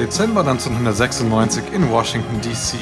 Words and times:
Dezember 0.00 0.40
1996 0.40 1.74
in 1.74 1.90
Washington, 1.90 2.40
D.C. 2.40 2.78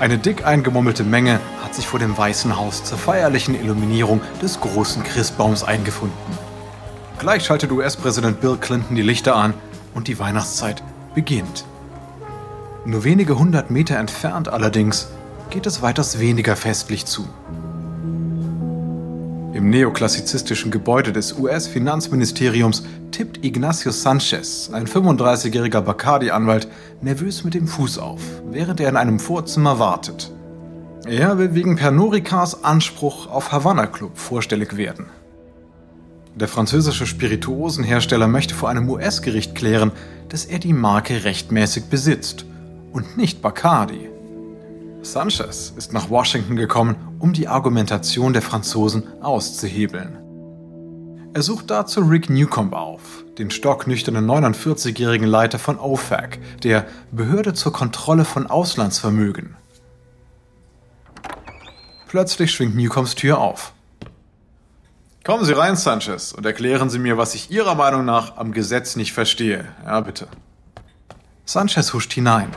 Eine 0.00 0.18
dick 0.18 0.44
eingemummelte 0.44 1.04
Menge 1.04 1.38
hat 1.62 1.76
sich 1.76 1.86
vor 1.86 2.00
dem 2.00 2.18
Weißen 2.18 2.56
Haus 2.56 2.82
zur 2.82 2.98
feierlichen 2.98 3.54
Illuminierung 3.54 4.20
des 4.42 4.58
großen 4.58 5.04
Christbaums 5.04 5.62
eingefunden. 5.62 6.18
Gleich 7.20 7.44
schaltet 7.44 7.70
US-Präsident 7.70 8.40
Bill 8.40 8.56
Clinton 8.56 8.96
die 8.96 9.02
Lichter 9.02 9.36
an 9.36 9.54
und 9.94 10.08
die 10.08 10.18
Weihnachtszeit 10.18 10.82
beginnt. 11.14 11.64
Nur 12.84 13.04
wenige 13.04 13.38
hundert 13.38 13.70
Meter 13.70 13.96
entfernt 13.96 14.48
allerdings 14.48 15.06
geht 15.50 15.66
es 15.66 15.82
weitaus 15.82 16.18
weniger 16.18 16.56
festlich 16.56 17.06
zu. 17.06 17.28
Im 19.62 19.70
neoklassizistischen 19.70 20.72
Gebäude 20.72 21.12
des 21.12 21.38
US-Finanzministeriums 21.38 22.82
tippt 23.12 23.44
Ignacio 23.44 23.92
Sanchez, 23.92 24.70
ein 24.72 24.88
35-jähriger 24.88 25.80
Bacardi-Anwalt, 25.82 26.66
nervös 27.00 27.44
mit 27.44 27.54
dem 27.54 27.68
Fuß 27.68 27.98
auf, 27.98 28.20
während 28.50 28.80
er 28.80 28.88
in 28.88 28.96
einem 28.96 29.20
Vorzimmer 29.20 29.78
wartet. 29.78 30.32
Er 31.06 31.38
will 31.38 31.54
wegen 31.54 31.76
Pernod 31.76 32.12
Ricards 32.12 32.64
Anspruch 32.64 33.28
auf 33.28 33.52
Havana 33.52 33.86
Club 33.86 34.18
vorstellig 34.18 34.76
werden. 34.76 35.06
Der 36.34 36.48
französische 36.48 37.06
Spirituosenhersteller 37.06 38.26
möchte 38.26 38.56
vor 38.56 38.68
einem 38.68 38.90
US-Gericht 38.90 39.54
klären, 39.54 39.92
dass 40.28 40.44
er 40.44 40.58
die 40.58 40.72
Marke 40.72 41.22
rechtmäßig 41.22 41.84
besitzt 41.84 42.46
und 42.92 43.16
nicht 43.16 43.40
Bacardi. 43.40 44.11
Sanchez 45.02 45.72
ist 45.76 45.92
nach 45.92 46.10
Washington 46.10 46.54
gekommen, 46.54 46.96
um 47.18 47.32
die 47.32 47.48
Argumentation 47.48 48.32
der 48.32 48.42
Franzosen 48.42 49.20
auszuhebeln. 49.20 50.18
Er 51.34 51.42
sucht 51.42 51.70
dazu 51.70 52.02
Rick 52.02 52.30
Newcomb 52.30 52.72
auf, 52.72 53.24
den 53.36 53.50
stocknüchternen 53.50 54.24
49-jährigen 54.26 55.26
Leiter 55.26 55.58
von 55.58 55.78
OFAC, 55.78 56.38
der 56.62 56.86
Behörde 57.10 57.52
zur 57.52 57.72
Kontrolle 57.72 58.24
von 58.24 58.46
Auslandsvermögen. 58.46 59.56
Plötzlich 62.06 62.52
schwingt 62.52 62.76
Newcombs 62.76 63.14
Tür 63.14 63.38
auf. 63.38 63.72
Kommen 65.24 65.44
Sie 65.44 65.56
rein, 65.56 65.76
Sanchez, 65.76 66.32
und 66.32 66.46
erklären 66.46 66.90
Sie 66.90 66.98
mir, 66.98 67.16
was 67.16 67.34
ich 67.34 67.50
Ihrer 67.50 67.74
Meinung 67.74 68.04
nach 68.04 68.36
am 68.36 68.52
Gesetz 68.52 68.96
nicht 68.96 69.12
verstehe. 69.12 69.66
Ja, 69.84 70.00
bitte. 70.00 70.28
Sanchez 71.44 71.92
huscht 71.92 72.12
hinein. 72.12 72.50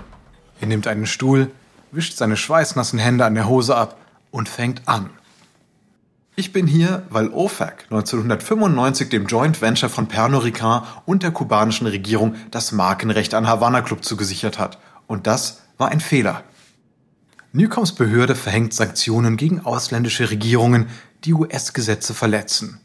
Er 0.59 0.67
nimmt 0.67 0.88
einen 0.88 1.05
Stuhl, 1.05 1.51
wischt 1.95 2.17
seine 2.17 2.38
schweißnassen 2.38 2.99
Hände 2.99 3.25
an 3.25 3.35
der 3.35 3.47
Hose 3.47 3.75
ab 3.75 3.97
und 4.31 4.49
fängt 4.49 4.88
an. 4.88 5.09
Ich 6.38 6.51
bin 6.51 6.67
hier, 6.67 7.03
weil 7.09 7.29
OFAC 7.29 7.85
1995 7.89 9.07
dem 9.09 9.25
Joint 9.25 9.61
Venture 9.61 9.89
von 9.89 10.07
Pernod 10.07 10.43
Ricard 10.43 10.85
und 11.05 11.23
der 11.23 11.31
kubanischen 11.31 11.88
Regierung 11.88 12.35
das 12.51 12.73
Markenrecht 12.73 13.33
an 13.33 13.47
Havana 13.47 13.81
Club 13.81 14.03
zugesichert 14.03 14.59
hat. 14.59 14.77
Und 15.07 15.27
das 15.27 15.61
war 15.77 15.89
ein 15.89 16.01
Fehler. 16.01 16.43
Newcoms 17.53 17.93
Behörde 17.93 18.35
verhängt 18.35 18.73
Sanktionen 18.73 19.38
gegen 19.38 19.61
ausländische 19.61 20.29
Regierungen, 20.29 20.88
die 21.23 21.33
US-Gesetze 21.33 22.13
verletzen. 22.13 22.81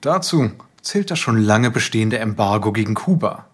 Dazu 0.00 0.52
zählt 0.80 1.10
das 1.10 1.18
schon 1.18 1.36
lange 1.36 1.70
bestehende 1.70 2.18
Embargo 2.18 2.72
gegen 2.72 2.94
Kuba. 2.94 3.44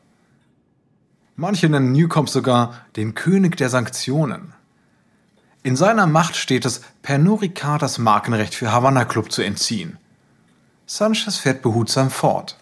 Manche 1.35 1.69
nennen 1.69 1.91
Newcomb 1.91 2.29
sogar 2.29 2.75
den 2.95 3.15
König 3.15 3.57
der 3.57 3.71
Sanktionen. 3.71 4.55
In 5.65 5.77
seiner 5.77 6.07
Macht 6.07 6.37
steht 6.37 6.65
es, 6.65 6.81
Pernod 7.03 7.43
Ricard 7.43 7.83
das 7.83 7.99
Markenrecht 7.99 8.55
für 8.55 8.73
Havana 8.73 9.05
Club 9.05 9.31
zu 9.31 9.43
entziehen. 9.43 9.99
Sanchez 10.87 11.37
fährt 11.37 11.63
behutsam 11.63 12.11
fort. 12.11 12.59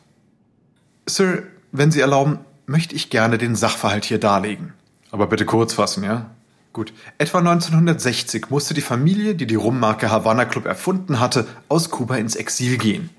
Sir, 1.06 1.44
wenn 1.72 1.90
Sie 1.90 2.00
erlauben, 2.00 2.40
möchte 2.66 2.94
ich 2.94 3.08
gerne 3.08 3.38
den 3.38 3.56
Sachverhalt 3.56 4.04
hier 4.04 4.20
darlegen. 4.20 4.74
Aber 5.10 5.26
bitte 5.26 5.46
kurz 5.46 5.72
fassen, 5.72 6.04
ja? 6.04 6.30
Gut. 6.72 6.92
Etwa 7.18 7.38
1960 7.38 8.50
musste 8.50 8.74
die 8.74 8.80
Familie, 8.80 9.34
die 9.34 9.46
die 9.46 9.56
Rummarke 9.56 10.10
Havana 10.10 10.44
Club 10.44 10.66
erfunden 10.66 11.18
hatte, 11.18 11.48
aus 11.68 11.90
Kuba 11.90 12.16
ins 12.16 12.36
Exil 12.36 12.76
gehen. 12.76 13.10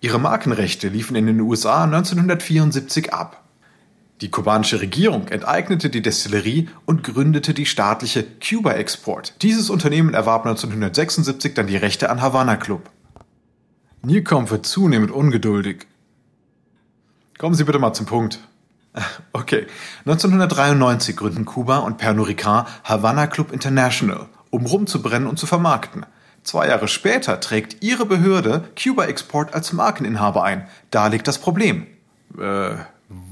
Ihre 0.00 0.20
Markenrechte 0.20 0.88
liefen 0.88 1.16
in 1.16 1.26
den 1.26 1.40
USA 1.40 1.84
1974 1.84 3.12
ab. 3.12 3.42
Die 4.20 4.30
kubanische 4.30 4.80
Regierung 4.80 5.28
enteignete 5.28 5.90
die 5.90 6.02
Destillerie 6.02 6.68
und 6.86 7.04
gründete 7.04 7.54
die 7.54 7.66
staatliche 7.66 8.24
Cuba 8.24 8.72
Export. 8.72 9.34
Dieses 9.42 9.70
Unternehmen 9.70 10.12
erwarb 10.12 10.44
1976 10.44 11.54
dann 11.54 11.68
die 11.68 11.76
Rechte 11.76 12.10
an 12.10 12.20
Havana 12.20 12.56
Club. 12.56 12.90
Newcomb 14.02 14.50
wird 14.50 14.66
zunehmend 14.66 15.12
ungeduldig. 15.12 15.86
Kommen 17.38 17.54
Sie 17.54 17.62
bitte 17.62 17.78
mal 17.78 17.92
zum 17.92 18.06
Punkt. 18.06 18.40
Okay, 19.32 19.66
1993 20.00 21.16
gründen 21.16 21.44
Kuba 21.44 21.78
und 21.78 21.98
Pernod 21.98 22.26
Ricard 22.26 22.66
Havana 22.82 23.28
Club 23.28 23.52
International, 23.52 24.26
um 24.50 24.66
rumzubrennen 24.66 25.28
und 25.28 25.38
zu 25.38 25.46
vermarkten. 25.46 26.04
Zwei 26.42 26.66
Jahre 26.66 26.88
später 26.88 27.38
trägt 27.38 27.84
ihre 27.84 28.06
Behörde 28.06 28.64
Cuba 28.82 29.04
Export 29.04 29.54
als 29.54 29.72
Markeninhaber 29.72 30.42
ein. 30.42 30.66
Da 30.90 31.06
liegt 31.06 31.28
das 31.28 31.38
Problem. 31.38 31.86
Äh, 32.36 32.76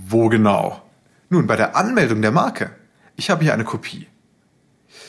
wo 0.08 0.28
genau? 0.28 0.82
Nun, 1.30 1.46
bei 1.46 1.56
der 1.56 1.76
Anmeldung 1.76 2.22
der 2.22 2.30
Marke. 2.30 2.70
Ich 3.16 3.30
habe 3.30 3.42
hier 3.42 3.54
eine 3.54 3.64
Kopie. 3.64 4.06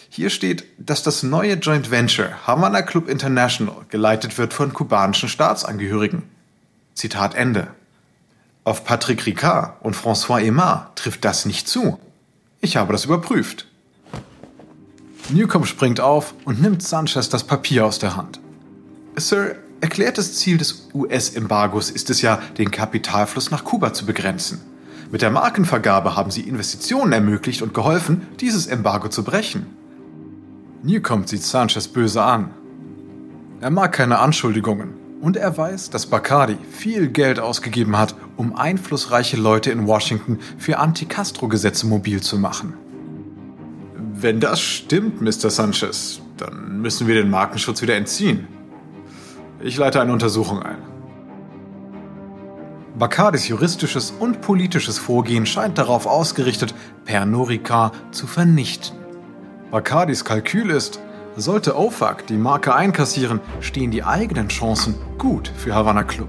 Hier 0.10 0.30
steht, 0.30 0.64
dass 0.80 1.04
das 1.04 1.22
neue 1.22 1.54
Joint 1.54 1.92
Venture 1.92 2.48
Havana 2.48 2.82
Club 2.82 3.08
International 3.08 3.86
geleitet 3.90 4.38
wird 4.38 4.54
von 4.54 4.74
kubanischen 4.74 5.30
Staatsangehörigen. 5.30 6.24
Zitat 6.96 7.36
Ende. 7.36 7.68
Auf 8.64 8.84
Patrick 8.86 9.26
Ricard 9.26 9.76
und 9.82 9.96
François 9.96 10.42
Aymar 10.42 10.92
trifft 10.96 11.24
das 11.26 11.46
nicht 11.46 11.68
zu. 11.68 12.00
Ich 12.60 12.76
habe 12.76 12.92
das 12.92 13.06
überprüft. 13.06 13.68
Newcomb 15.30 15.68
springt 15.68 16.00
auf 16.00 16.34
und 16.46 16.62
nimmt 16.62 16.82
Sanchez 16.82 17.30
das 17.30 17.44
Papier 17.44 17.86
aus 17.86 18.00
der 18.00 18.16
Hand. 18.16 18.40
Sir, 19.16 19.58
Erklärtes 19.80 20.36
Ziel 20.38 20.58
des 20.58 20.90
US-Embargos 20.94 21.92
ist 21.92 22.10
es 22.10 22.24
ja, 22.24 22.42
den 22.58 22.72
Kapitalfluss 22.72 23.52
nach 23.52 23.64
Kuba 23.64 23.94
zu 23.94 24.06
begrenzen. 24.08 24.62
Mit 25.10 25.22
der 25.22 25.32
Markenvergabe 25.32 26.18
haben 26.18 26.32
sie 26.32 26.42
Investitionen 26.42 27.14
ermöglicht 27.14 27.62
und 27.62 27.74
geholfen, 27.74 28.28
dieses 28.42 28.68
Embargo 28.68 29.08
zu 29.08 29.24
brechen. 29.24 29.68
Newcomb 30.84 31.30
sieht 31.30 31.44
Sanchez 31.44 31.88
böse 31.88 32.22
an. 32.22 32.52
Er 33.62 33.72
mag 33.72 33.94
keine 33.94 34.20
Anschuldigungen 34.20 34.94
und 35.22 35.38
er 35.38 35.58
weiß, 35.58 35.90
dass 35.90 36.06
Bacardi 36.06 36.58
viel 36.72 37.08
Geld 37.08 37.40
ausgegeben 37.40 37.98
hat, 37.98 38.16
um 38.36 38.56
einflussreiche 38.56 39.38
Leute 39.38 39.72
in 39.72 39.88
Washington 39.88 40.40
für 40.58 40.78
Anti-Castro-Gesetze 40.78 41.88
mobil 41.88 42.22
zu 42.22 42.38
machen. 42.38 42.74
Wenn 44.20 44.40
das 44.40 44.60
stimmt, 44.60 45.22
Mr. 45.22 45.50
Sanchez, 45.50 46.22
dann 46.38 46.82
müssen 46.82 47.08
wir 47.08 47.16
den 47.16 47.30
Markenschutz 47.30 47.82
wieder 47.82 47.96
entziehen. 47.96 48.48
Ich 49.60 49.78
leite 49.78 50.02
eine 50.02 50.12
Untersuchung 50.12 50.62
ein. 50.62 50.87
Bacardis 52.98 53.48
juristisches 53.48 54.10
und 54.10 54.42
politisches 54.42 54.98
Vorgehen 54.98 55.46
scheint 55.46 55.78
darauf 55.78 56.08
ausgerichtet, 56.08 56.74
Pernod 57.06 57.50
Ricard 57.50 57.94
zu 58.10 58.26
vernichten. 58.26 58.98
Bacardis 59.70 60.26
Kalkül 60.26 60.72
ist, 60.72 61.00
sollte 61.36 61.78
OFAC 61.78 62.26
die 62.26 62.38
Marke 62.38 62.74
einkassieren, 62.74 63.40
stehen 63.60 63.92
die 63.92 64.04
eigenen 64.04 64.48
Chancen 64.48 64.96
gut 65.20 65.52
für 65.56 65.76
Havana 65.76 66.04
Club. 66.04 66.28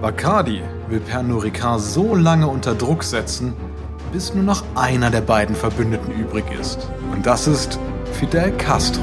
Bacardi 0.00 0.62
will 0.88 1.00
Pernod 1.00 1.44
Ricard 1.44 1.82
so 1.82 2.14
lange 2.14 2.48
unter 2.48 2.74
Druck 2.74 3.04
setzen, 3.04 3.52
bis 4.14 4.32
nur 4.32 4.44
noch 4.44 4.64
einer 4.76 5.10
der 5.10 5.20
beiden 5.20 5.54
Verbündeten 5.54 6.14
übrig 6.14 6.46
ist. 6.58 6.88
Und 7.12 7.26
das 7.26 7.46
ist 7.46 7.78
Fidel 8.12 8.50
Castro. 8.52 9.02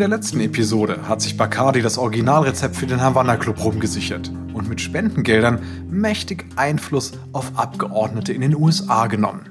Der 0.00 0.08
letzten 0.08 0.40
Episode 0.40 1.06
hat 1.06 1.20
sich 1.20 1.36
Bacardi 1.36 1.82
das 1.82 1.98
Originalrezept 1.98 2.74
für 2.74 2.86
den 2.86 3.02
Havana 3.02 3.36
Club 3.36 3.62
rumgesichert 3.62 4.32
und 4.54 4.66
mit 4.66 4.80
Spendengeldern 4.80 5.60
mächtig 5.90 6.46
Einfluss 6.56 7.12
auf 7.32 7.52
Abgeordnete 7.54 8.32
in 8.32 8.40
den 8.40 8.56
USA 8.56 9.08
genommen. 9.08 9.42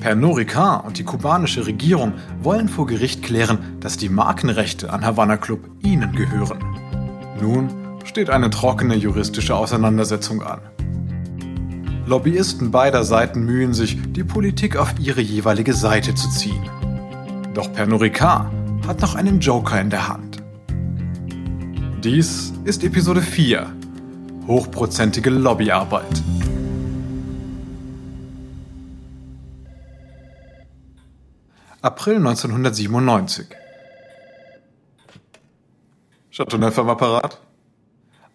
Pernod 0.00 0.36
Ricard 0.36 0.84
und 0.84 0.98
die 0.98 1.04
kubanische 1.04 1.64
Regierung 1.64 2.14
wollen 2.42 2.68
vor 2.68 2.86
Gericht 2.86 3.22
klären, 3.22 3.58
dass 3.78 3.98
die 3.98 4.08
Markenrechte 4.08 4.92
an 4.92 5.06
Havana 5.06 5.36
Club 5.36 5.60
ihnen 5.84 6.10
gehören. 6.16 6.58
Nun 7.40 7.68
steht 8.04 8.30
eine 8.30 8.50
trockene 8.50 8.96
juristische 8.96 9.54
Auseinandersetzung 9.54 10.42
an. 10.42 10.58
Lobbyisten 12.06 12.72
beider 12.72 13.04
Seiten 13.04 13.44
mühen 13.44 13.74
sich, 13.74 13.96
die 14.10 14.24
Politik 14.24 14.76
auf 14.76 14.92
ihre 14.98 15.20
jeweilige 15.20 15.72
Seite 15.72 16.16
zu 16.16 16.28
ziehen. 16.30 16.68
Doch 17.54 17.72
Pernod 17.72 18.00
Ricard 18.00 18.61
hat 18.86 19.00
noch 19.00 19.14
einen 19.14 19.40
Joker 19.40 19.80
in 19.80 19.90
der 19.90 20.08
Hand. 20.08 20.42
Dies 22.02 22.52
ist 22.64 22.82
Episode 22.82 23.22
4. 23.22 23.72
Hochprozentige 24.48 25.30
Lobbyarbeit. 25.30 26.22
April 31.80 32.16
1997. 32.16 33.46
Chateauneuf 36.30 36.78
am 36.78 36.88
Apparat? 36.88 37.40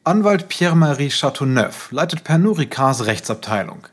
Anwalt 0.03 0.47
Pierre-Marie 0.47 1.09
Chateauneuf 1.09 1.91
leitet 1.91 2.23
Pernod 2.23 2.59
Ricards 2.59 3.05
Rechtsabteilung. 3.05 3.87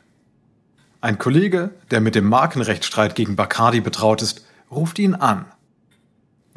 Ein 1.01 1.17
Kollege, 1.17 1.71
der 1.91 1.99
mit 1.99 2.15
dem 2.15 2.29
Markenrechtsstreit 2.29 3.15
gegen 3.15 3.35
Bacardi 3.35 3.81
betraut 3.81 4.21
ist, 4.21 4.45
ruft 4.71 4.99
ihn 4.99 5.15
an. 5.15 5.45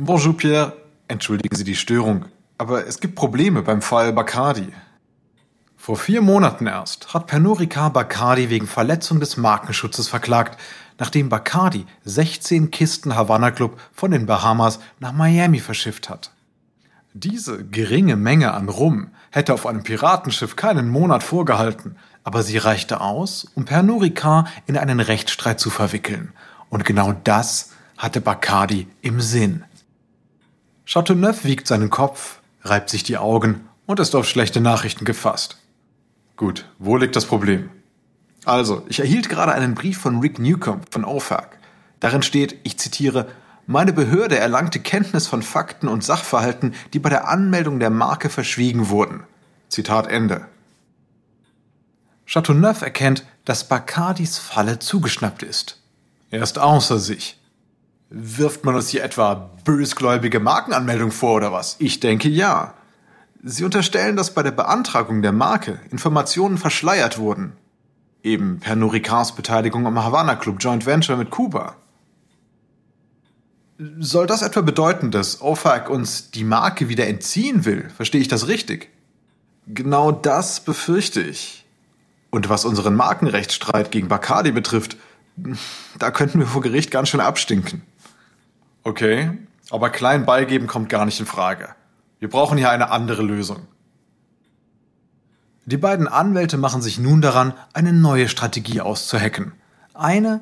Bonjour 0.01 0.37
Pierre, 0.37 0.75
entschuldigen 1.09 1.57
Sie 1.57 1.65
die 1.65 1.75
Störung, 1.75 2.27
aber 2.57 2.87
es 2.87 3.01
gibt 3.01 3.17
Probleme 3.17 3.63
beim 3.63 3.83
Fall 3.83 4.13
Bacardi. 4.13 4.69
Vor 5.77 5.97
vier 5.97 6.23
Monaten 6.23 6.69
erst 6.69 7.15
hat 7.15 7.27
Pernod 7.27 7.59
Ricard 7.59 7.95
Bacardi 7.95 8.49
wegen 8.49 8.69
Verletzung 8.69 9.19
des 9.19 9.37
Markenschutzes 9.37 10.07
verklagt, 10.07 10.57
nachdem 10.99 11.29
Bacardi 11.29 11.85
16 12.05 12.71
Kisten 12.71 13.17
Havana 13.17 13.51
Club 13.51 13.77
von 13.93 14.13
den 14.13 14.27
Bahamas 14.27 14.79
nach 15.01 15.11
Miami 15.11 15.59
verschifft 15.59 16.09
hat. 16.09 16.31
Diese 17.13 17.65
geringe 17.65 18.15
Menge 18.15 18.55
an 18.55 18.69
Rum 18.69 19.11
hätte 19.33 19.53
auf 19.53 19.67
einem 19.67 19.83
Piratenschiff 19.83 20.55
keinen 20.55 20.91
Monat 20.91 21.25
vorgehalten, 21.25 21.97
aber 22.23 22.45
sie 22.45 22.59
reichte 22.59 23.01
aus, 23.01 23.49
um 23.57 23.65
Pernod 23.65 24.03
Ricard 24.03 24.47
in 24.67 24.79
einen 24.79 25.01
Rechtsstreit 25.01 25.59
zu 25.59 25.71
verwickeln. 25.71 26.35
Und 26.69 26.85
genau 26.85 27.15
das 27.25 27.73
hatte 27.97 28.21
Bacardi 28.21 28.87
im 29.03 29.21
Sinn. 29.21 29.65
Chateauneuf 30.91 31.45
wiegt 31.45 31.67
seinen 31.67 31.91
Kopf, 31.91 32.39
reibt 32.63 32.89
sich 32.89 33.03
die 33.03 33.19
Augen 33.19 33.69
und 33.85 34.01
ist 34.01 34.15
auf 34.15 34.27
schlechte 34.27 34.63
Nachrichten 34.63 35.05
gefasst. 35.05 35.59
Gut, 36.39 36.65
wo 36.79 36.97
liegt 36.97 37.15
das 37.15 37.27
Problem? 37.27 37.69
Also, 38.47 38.87
ich 38.89 38.99
erhielt 38.99 39.29
gerade 39.29 39.53
einen 39.53 39.75
Brief 39.75 39.99
von 39.99 40.21
Rick 40.21 40.39
Newcomb 40.39 40.87
von 40.91 41.05
OFAC. 41.05 41.59
Darin 42.01 42.23
steht, 42.23 42.57
ich 42.63 42.79
zitiere, 42.79 43.29
meine 43.67 43.93
Behörde 43.93 44.39
erlangte 44.39 44.81
Kenntnis 44.81 45.27
von 45.27 45.43
Fakten 45.43 45.89
und 45.89 46.05
Sachverhalten, 46.05 46.75
die 46.95 47.01
bei 47.01 47.11
der 47.11 47.29
Anmeldung 47.29 47.81
der 47.81 47.91
Marke 47.91 48.31
verschwiegen 48.31 48.89
wurden. 48.89 49.25
Zitat 49.69 50.07
Ende. 50.07 50.47
Chateauneuf 52.25 52.81
erkennt, 52.81 53.27
dass 53.45 53.69
Bacardis 53.69 54.39
Falle 54.39 54.79
zugeschnappt 54.79 55.43
ist. 55.43 55.83
Er 56.31 56.43
ist 56.43 56.59
außer 56.59 56.99
sich. 56.99 57.38
Wirft 58.11 58.65
man 58.65 58.75
uns 58.75 58.89
hier 58.89 59.05
etwa 59.05 59.51
bösgläubige 59.65 60.41
Markenanmeldung 60.41 61.11
vor 61.11 61.37
oder 61.37 61.53
was? 61.53 61.77
Ich 61.79 62.01
denke 62.01 62.29
ja. 62.29 62.75
Sie 63.43 63.65
unterstellen, 63.65 64.17
dass 64.17 64.35
bei 64.35 64.43
der 64.43 64.51
Beantragung 64.51 65.21
der 65.21 65.33
Marke 65.33 65.79
Informationen 65.91 66.59
verschleiert 66.59 67.19
wurden. 67.19 67.53
Eben 68.23 68.61
Pernod 68.61 68.95
Ricards 68.95 69.35
Beteiligung 69.35 69.87
am 69.87 70.03
Havana 70.03 70.37
Club 70.37 70.57
Joint 70.59 70.87
Venture 70.87 71.17
mit 71.17 71.31
Kuba. 71.31 71.77
Soll 74.01 74.27
das 74.27 74.43
etwa 74.43 74.63
bedeuten, 74.63 75.13
dass 75.13 75.41
OFAC 75.41 75.89
uns 75.89 76.33
die 76.33 76.43
Marke 76.45 76.89
wieder 76.89 77.07
entziehen 77.07 77.65
will? 77.65 77.91
Verstehe 77.95 78.21
ich 78.21 78.27
das 78.27 78.49
richtig? 78.49 78.91
Genau 79.69 80.11
das 80.11 80.61
befürchte 80.61 81.21
ich. 81.21 81.65
Und 82.31 82.49
was 82.49 82.65
unseren 82.65 82.97
Markenrechtsstreit 82.97 83.91
gegen 83.93 84.09
Bacardi 84.09 84.51
betrifft, 84.51 84.97
da 85.99 86.11
könnten 86.11 86.41
wir 86.41 86.47
vor 86.47 86.63
Gericht 86.63 86.91
ganz 86.91 87.11
schön 87.11 87.21
abstinken. 87.21 87.83
Okay, 88.85 89.31
aber 89.71 89.91
klein 89.91 90.25
beigeben 90.25 90.67
kommt 90.67 90.89
gar 90.89 91.05
nicht 91.05 91.21
in 91.21 91.27
Frage. 91.27 91.71
Wir 92.19 92.29
brauchen 92.29 92.59
hier 92.59 92.71
eine 92.71 92.91
andere 92.91 93.23
Lösung. 93.23 93.67
Die 95.67 95.77
beiden 95.77 96.09
Anwälte 96.09 96.57
machen 96.57 96.81
sich 96.81 96.99
nun 96.99 97.21
daran, 97.21 97.53
eine 97.75 97.93
neue 97.93 98.29
Strategie 98.29 98.81
auszuhacken. 98.81 99.53
Eine, 99.93 100.41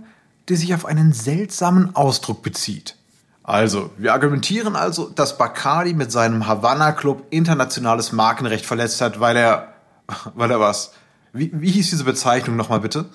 die 0.49 0.55
sich 0.55 0.73
auf 0.73 0.87
einen 0.87 1.13
seltsamen 1.13 1.97
Ausdruck 1.97 2.43
bezieht. 2.43 2.97
Also, 3.43 3.91
wir 3.97 4.13
argumentieren 4.13 4.77
also, 4.77 5.09
dass 5.09 5.39
Bacardi 5.39 5.95
mit 5.95 6.13
seinem 6.13 6.47
Havana 6.47 6.93
Club 6.93 7.27
internationales 7.31 8.13
Markenrecht 8.13 8.67
verletzt 8.67 9.01
hat, 9.01 9.21
weil 9.21 9.37
er, 9.37 9.75
weil 10.35 10.51
er 10.51 10.61
was? 10.61 10.93
Wie, 11.33 11.51
wie 11.53 11.71
hieß 11.71 11.91
diese 11.91 12.05
Bezeichnung 12.05 12.57
nochmal 12.57 12.81
bitte? 12.81 13.07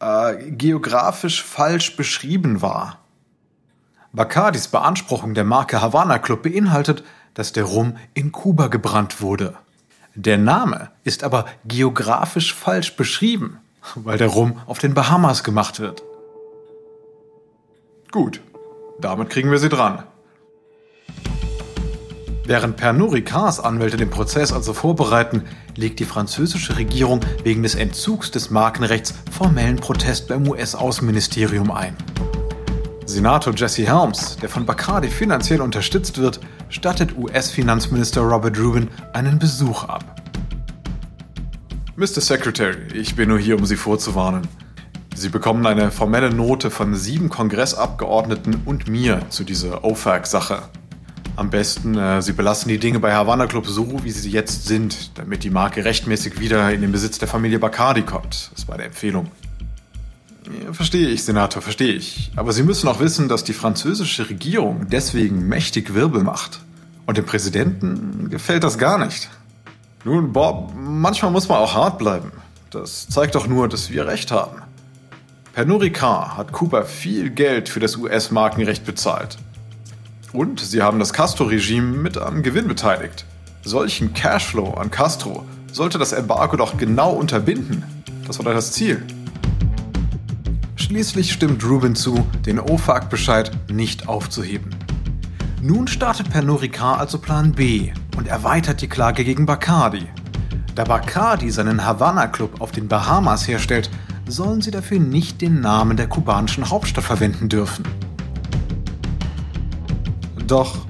Äh, 0.00 0.50
geografisch 0.50 1.42
falsch 1.42 1.96
beschrieben 1.96 2.60
war. 2.60 2.98
Bacardis 4.12 4.68
Beanspruchung 4.68 5.34
der 5.34 5.44
Marke 5.44 5.80
Havana 5.80 6.18
Club 6.18 6.42
beinhaltet, 6.42 7.04
dass 7.34 7.52
der 7.52 7.64
Rum 7.64 7.96
in 8.14 8.32
Kuba 8.32 8.68
gebrannt 8.68 9.20
wurde. 9.20 9.54
Der 10.14 10.38
Name 10.38 10.90
ist 11.04 11.22
aber 11.22 11.44
geografisch 11.66 12.54
falsch 12.54 12.96
beschrieben, 12.96 13.58
weil 13.94 14.16
der 14.16 14.28
Rum 14.28 14.60
auf 14.66 14.78
den 14.78 14.94
Bahamas 14.94 15.44
gemacht 15.44 15.78
wird. 15.78 16.02
Gut, 18.10 18.40
damit 18.98 19.28
kriegen 19.28 19.50
wir 19.50 19.58
sie 19.58 19.68
dran. 19.68 20.04
Während 22.46 22.76
Pernod 22.76 23.12
Ricards 23.12 23.58
Anwälte 23.58 23.96
den 23.96 24.08
Prozess 24.08 24.52
also 24.52 24.72
vorbereiten, 24.72 25.42
legt 25.74 25.98
die 25.98 26.04
französische 26.04 26.78
Regierung 26.78 27.20
wegen 27.42 27.64
des 27.64 27.74
Entzugs 27.74 28.30
des 28.30 28.50
Markenrechts 28.50 29.14
formellen 29.32 29.76
Protest 29.76 30.28
beim 30.28 30.48
US-Außenministerium 30.48 31.72
ein. 31.72 31.96
Senator 33.06 33.54
Jesse 33.54 33.86
Helms, 33.86 34.36
der 34.36 34.48
von 34.48 34.66
Bacardi 34.66 35.08
finanziell 35.08 35.60
unterstützt 35.60 36.18
wird, 36.18 36.40
stattet 36.68 37.16
US-Finanzminister 37.16 38.20
Robert 38.22 38.58
Rubin 38.58 38.88
einen 39.12 39.38
Besuch 39.38 39.84
ab. 39.84 40.20
Mr. 41.94 42.20
Secretary, 42.20 42.76
ich 42.94 43.14
bin 43.14 43.28
nur 43.28 43.38
hier, 43.38 43.56
um 43.56 43.64
Sie 43.64 43.76
vorzuwarnen. 43.76 44.48
Sie 45.14 45.28
bekommen 45.28 45.64
eine 45.66 45.92
formelle 45.92 46.34
Note 46.34 46.68
von 46.68 46.96
sieben 46.96 47.28
Kongressabgeordneten 47.28 48.62
und 48.64 48.88
mir 48.88 49.20
zu 49.30 49.44
dieser 49.44 49.84
OFAC-Sache. 49.84 50.62
Am 51.36 51.48
besten, 51.48 51.96
äh, 51.96 52.20
Sie 52.20 52.32
belassen 52.32 52.68
die 52.68 52.78
Dinge 52.78 52.98
bei 52.98 53.14
Havana 53.14 53.46
Club 53.46 53.66
so, 53.66 54.02
wie 54.02 54.10
sie 54.10 54.30
jetzt 54.30 54.66
sind, 54.66 55.16
damit 55.16 55.44
die 55.44 55.50
Marke 55.50 55.84
rechtmäßig 55.84 56.40
wieder 56.40 56.72
in 56.72 56.80
den 56.80 56.90
Besitz 56.90 57.18
der 57.18 57.28
Familie 57.28 57.60
Bacardi 57.60 58.02
kommt. 58.02 58.50
Das 58.54 58.66
war 58.66 58.74
eine 58.74 58.84
Empfehlung. 58.84 59.30
Verstehe 60.72 61.08
ich, 61.08 61.24
Senator, 61.24 61.62
verstehe 61.62 61.94
ich. 61.94 62.30
Aber 62.36 62.52
Sie 62.52 62.62
müssen 62.62 62.88
auch 62.88 63.00
wissen, 63.00 63.28
dass 63.28 63.44
die 63.44 63.52
französische 63.52 64.28
Regierung 64.28 64.86
deswegen 64.90 65.48
mächtig 65.48 65.94
Wirbel 65.94 66.22
macht. 66.22 66.60
Und 67.06 67.16
dem 67.16 67.24
Präsidenten 67.24 68.30
gefällt 68.30 68.64
das 68.64 68.78
gar 68.78 68.98
nicht. 68.98 69.28
Nun, 70.04 70.32
Bob, 70.32 70.72
manchmal 70.76 71.30
muss 71.30 71.48
man 71.48 71.58
auch 71.58 71.74
hart 71.74 71.98
bleiben. 71.98 72.32
Das 72.70 73.08
zeigt 73.08 73.34
doch 73.34 73.46
nur, 73.46 73.68
dass 73.68 73.90
wir 73.90 74.06
recht 74.06 74.30
haben. 74.30 74.62
Pernod 75.52 75.82
Ricard 75.82 76.36
hat 76.36 76.52
Cooper 76.52 76.84
viel 76.84 77.30
Geld 77.30 77.68
für 77.68 77.80
das 77.80 77.96
US-Markenrecht 77.96 78.84
bezahlt. 78.84 79.38
Und 80.32 80.60
sie 80.60 80.82
haben 80.82 80.98
das 80.98 81.12
Castro-Regime 81.12 81.96
mit 81.96 82.18
am 82.18 82.42
Gewinn 82.42 82.68
beteiligt. 82.68 83.24
Solchen 83.64 84.12
Cashflow 84.12 84.74
an 84.74 84.90
Castro 84.90 85.46
sollte 85.72 85.98
das 85.98 86.12
Embargo 86.12 86.56
doch 86.56 86.76
genau 86.76 87.10
unterbinden. 87.12 87.84
Das 88.26 88.38
war 88.38 88.44
doch 88.44 88.52
das 88.52 88.72
Ziel. 88.72 89.02
Schließlich 90.86 91.32
stimmt 91.32 91.64
Rubin 91.64 91.96
zu, 91.96 92.14
den 92.46 92.60
OFAC-Bescheid 92.60 93.50
nicht 93.68 94.06
aufzuheben. 94.06 94.72
Nun 95.60 95.88
startet 95.88 96.30
Pernod 96.30 96.62
also 96.80 97.18
Plan 97.18 97.50
B 97.50 97.90
und 98.16 98.28
erweitert 98.28 98.80
die 98.80 98.88
Klage 98.88 99.24
gegen 99.24 99.46
Bacardi. 99.46 100.06
Da 100.76 100.84
Bacardi 100.84 101.50
seinen 101.50 101.84
Havana 101.84 102.28
Club 102.28 102.60
auf 102.60 102.70
den 102.70 102.86
Bahamas 102.86 103.48
herstellt, 103.48 103.90
sollen 104.28 104.60
sie 104.60 104.70
dafür 104.70 105.00
nicht 105.00 105.40
den 105.40 105.60
Namen 105.60 105.96
der 105.96 106.06
kubanischen 106.06 106.70
Hauptstadt 106.70 107.02
verwenden 107.02 107.48
dürfen. 107.48 107.84
Doch 110.46 110.86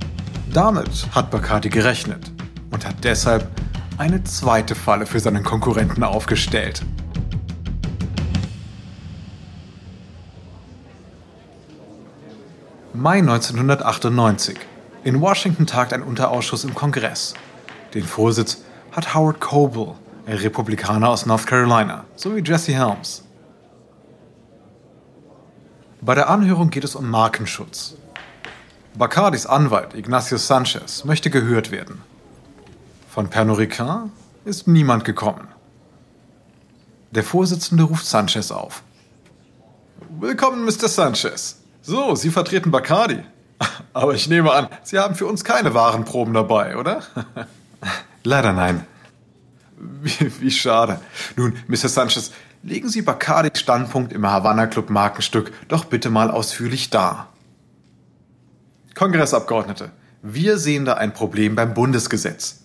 damit 0.52 1.08
hat 1.12 1.30
Bacardi 1.30 1.70
gerechnet 1.70 2.30
und 2.70 2.86
hat 2.86 3.02
deshalb 3.02 3.50
eine 3.96 4.22
zweite 4.24 4.74
Falle 4.74 5.06
für 5.06 5.20
seinen 5.20 5.42
Konkurrenten 5.42 6.04
aufgestellt. 6.04 6.82
Mai 12.98 13.18
1998. 13.18 14.56
In 15.04 15.20
Washington 15.20 15.66
tagt 15.66 15.92
ein 15.92 16.02
Unterausschuss 16.02 16.64
im 16.64 16.74
Kongress. 16.74 17.34
Den 17.92 18.04
Vorsitz 18.04 18.62
hat 18.90 19.14
Howard 19.14 19.38
Coble, 19.38 19.96
ein 20.24 20.38
Republikaner 20.38 21.10
aus 21.10 21.26
North 21.26 21.46
Carolina, 21.46 22.04
sowie 22.16 22.42
Jesse 22.42 22.72
Helms. 22.72 23.22
Bei 26.00 26.14
der 26.14 26.30
Anhörung 26.30 26.70
geht 26.70 26.84
es 26.84 26.94
um 26.94 27.10
Markenschutz. 27.10 27.96
Bacardis 28.94 29.44
Anwalt 29.44 29.92
Ignacio 29.92 30.38
Sanchez 30.38 31.04
möchte 31.04 31.28
gehört 31.28 31.70
werden. 31.70 32.00
Von 33.10 33.28
Pernod 33.28 33.58
Ricard 33.58 34.08
ist 34.46 34.68
niemand 34.68 35.04
gekommen. 35.04 35.48
Der 37.10 37.24
Vorsitzende 37.24 37.84
ruft 37.84 38.06
Sanchez 38.06 38.50
auf. 38.50 38.82
Willkommen, 40.18 40.64
Mr. 40.64 40.88
Sanchez. 40.88 41.65
So, 41.86 42.16
Sie 42.16 42.30
vertreten 42.30 42.72
Bacardi. 42.72 43.20
Aber 43.92 44.12
ich 44.12 44.28
nehme 44.28 44.50
an, 44.50 44.68
Sie 44.82 44.98
haben 44.98 45.14
für 45.14 45.26
uns 45.26 45.44
keine 45.44 45.72
Warenproben 45.72 46.34
dabei, 46.34 46.76
oder? 46.76 47.02
Leider 48.24 48.52
nein. 48.52 48.84
Wie, 49.78 50.32
wie, 50.40 50.50
schade. 50.50 50.98
Nun, 51.36 51.52
Mr. 51.68 51.88
Sanchez, 51.88 52.32
legen 52.64 52.88
Sie 52.88 53.02
Bacardis 53.02 53.60
Standpunkt 53.60 54.12
im 54.12 54.26
Havana 54.26 54.66
Club 54.66 54.90
Markenstück 54.90 55.52
doch 55.68 55.84
bitte 55.84 56.10
mal 56.10 56.32
ausführlich 56.32 56.90
dar. 56.90 57.28
Kongressabgeordnete, 58.96 59.92
wir 60.22 60.58
sehen 60.58 60.86
da 60.86 60.94
ein 60.94 61.12
Problem 61.12 61.54
beim 61.54 61.72
Bundesgesetz. 61.74 62.62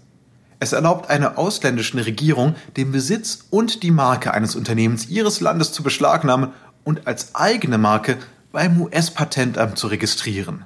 Es 0.59 0.73
erlaubt 0.73 1.11
einer 1.11 1.37
ausländischen 1.37 1.99
Regierung, 1.99 2.55
den 2.75 2.91
Besitz 2.91 3.45
und 3.51 3.83
die 3.83 3.91
Marke 3.91 4.33
eines 4.33 4.55
Unternehmens 4.55 5.09
ihres 5.09 5.41
Landes 5.41 5.73
zu 5.73 5.83
beschlagnahmen 5.83 6.53
und 6.83 7.05
als 7.05 7.35
eigene 7.35 7.77
Marke 7.77 8.17
beim 8.51 8.81
US-Patentamt 8.81 9.77
zu 9.77 9.87
registrieren. 9.87 10.65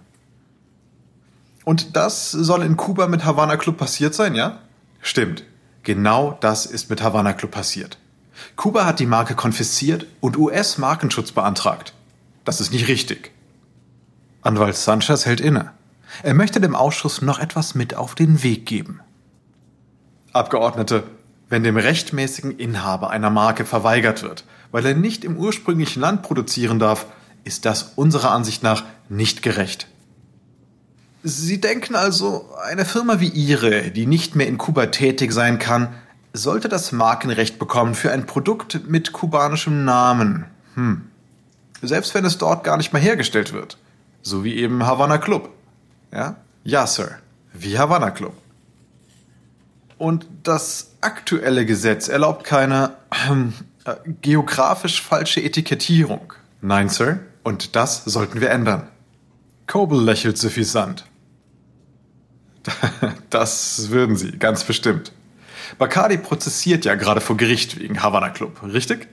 Und 1.63 1.96
das 1.96 2.32
soll 2.32 2.63
in 2.63 2.77
Kuba 2.77 3.08
mit 3.08 3.25
Havana 3.25 3.58
Club 3.58 3.77
passiert 3.77 4.13
sein, 4.13 4.36
ja? 4.36 4.60
Stimmt. 5.01 5.44
Genau 5.84 6.38
das 6.42 6.65
ist 6.65 6.89
mit 6.89 7.01
Havana 7.01 7.34
Club 7.34 7.51
passiert. 7.51 7.98
Kuba 8.56 8.86
hat 8.86 9.00
die 9.00 9.06
Marke 9.06 9.36
konfisziert 9.36 10.06
und 10.20 10.38
US-Markenschutz 10.38 11.32
beantragt. 11.32 11.94
Das 12.44 12.62
ist 12.62 12.72
nicht 12.72 12.88
richtig. 12.88 13.32
Anwalt 14.42 14.75
Sanchez 14.75 15.25
hält 15.25 15.42
inne. 15.42 15.72
Er 16.22 16.34
möchte 16.34 16.62
dem 16.62 16.75
Ausschuss 16.75 17.22
noch 17.22 17.39
etwas 17.39 17.75
mit 17.75 17.96
auf 17.96 18.15
den 18.15 18.44
Weg 18.44 18.65
geben. 18.65 19.00
Abgeordnete, 20.34 21.04
wenn 21.50 21.63
dem 21.63 21.77
rechtmäßigen 21.77 22.58
Inhaber 22.58 23.10
einer 23.10 23.30
Marke 23.30 23.65
verweigert 23.65 24.22
wird, 24.22 24.44
weil 24.72 24.86
er 24.86 24.96
nicht 24.96 25.24
im 25.24 25.38
ursprünglichen 25.38 26.01
Land 26.01 26.22
produzieren 26.22 26.80
darf, 26.80 27.08
ist 27.46 27.66
das 27.66 27.94
unserer 27.96 28.32
Ansicht 28.32 28.64
nach 28.64 28.84
nicht 29.08 29.42
gerecht. 29.42 29.88
Sie 31.24 31.62
denken 31.62 31.96
also, 31.96 32.50
eine 32.66 32.86
Firma 32.86 33.20
wie 33.20 33.30
Ihre, 33.30 33.90
die 33.92 34.06
nicht 34.06 34.36
mehr 34.36 34.48
in 34.48 34.58
Kuba 34.58 34.88
tätig 34.88 35.32
sein 35.32 35.58
kann, 35.58 35.96
sollte 36.34 36.70
das 36.70 36.92
Markenrecht 36.92 37.58
bekommen 37.58 37.96
für 37.96 38.12
ein 38.12 38.25
Produkt 38.25 38.88
mit 38.88 39.14
kubanischem 39.14 39.86
Namen. 39.86 40.46
Hm. 40.75 41.02
Selbst 41.82 42.14
wenn 42.14 42.25
es 42.25 42.38
dort 42.38 42.64
gar 42.64 42.78
nicht 42.78 42.94
mehr 42.94 43.02
hergestellt 43.02 43.54
wird. 43.54 43.78
So 44.22 44.44
wie 44.44 44.56
eben 44.56 44.86
Havana 44.86 45.18
Club. 45.18 45.50
Ja? 46.12 46.36
Ja, 46.64 46.88
Sir. 46.88 47.20
Wie 47.54 47.78
Havana 47.78 48.12
Club. 48.12 48.34
Und 49.98 50.28
das 50.44 50.92
aktuelle 51.02 51.66
Gesetz 51.66 52.08
erlaubt 52.08 52.44
keine 52.44 52.96
äh, 53.86 53.96
geografisch 54.22 55.02
falsche 55.02 55.42
Etikettierung. 55.42 56.34
Nein, 56.62 56.90
Sir. 56.90 57.20
Und 57.46 57.75
das 57.75 58.04
sollten 58.06 58.42
wir 58.42 58.50
ändern. 58.50 58.88
Coble 59.68 60.02
lächelt 60.02 60.38
suffisant. 60.38 61.06
Das 63.30 63.90
würden 63.90 64.16
Sie, 64.16 64.32
ganz 64.32 64.64
bestimmt. 64.64 65.12
Bacardi 65.78 66.18
prozessiert 66.18 66.86
ja 66.86 66.96
gerade 66.96 67.22
vor 67.22 67.38
Gericht 67.38 67.80
wegen 67.80 68.02
Havana 68.02 68.30
Club, 68.30 68.64
richtig? 68.64 69.08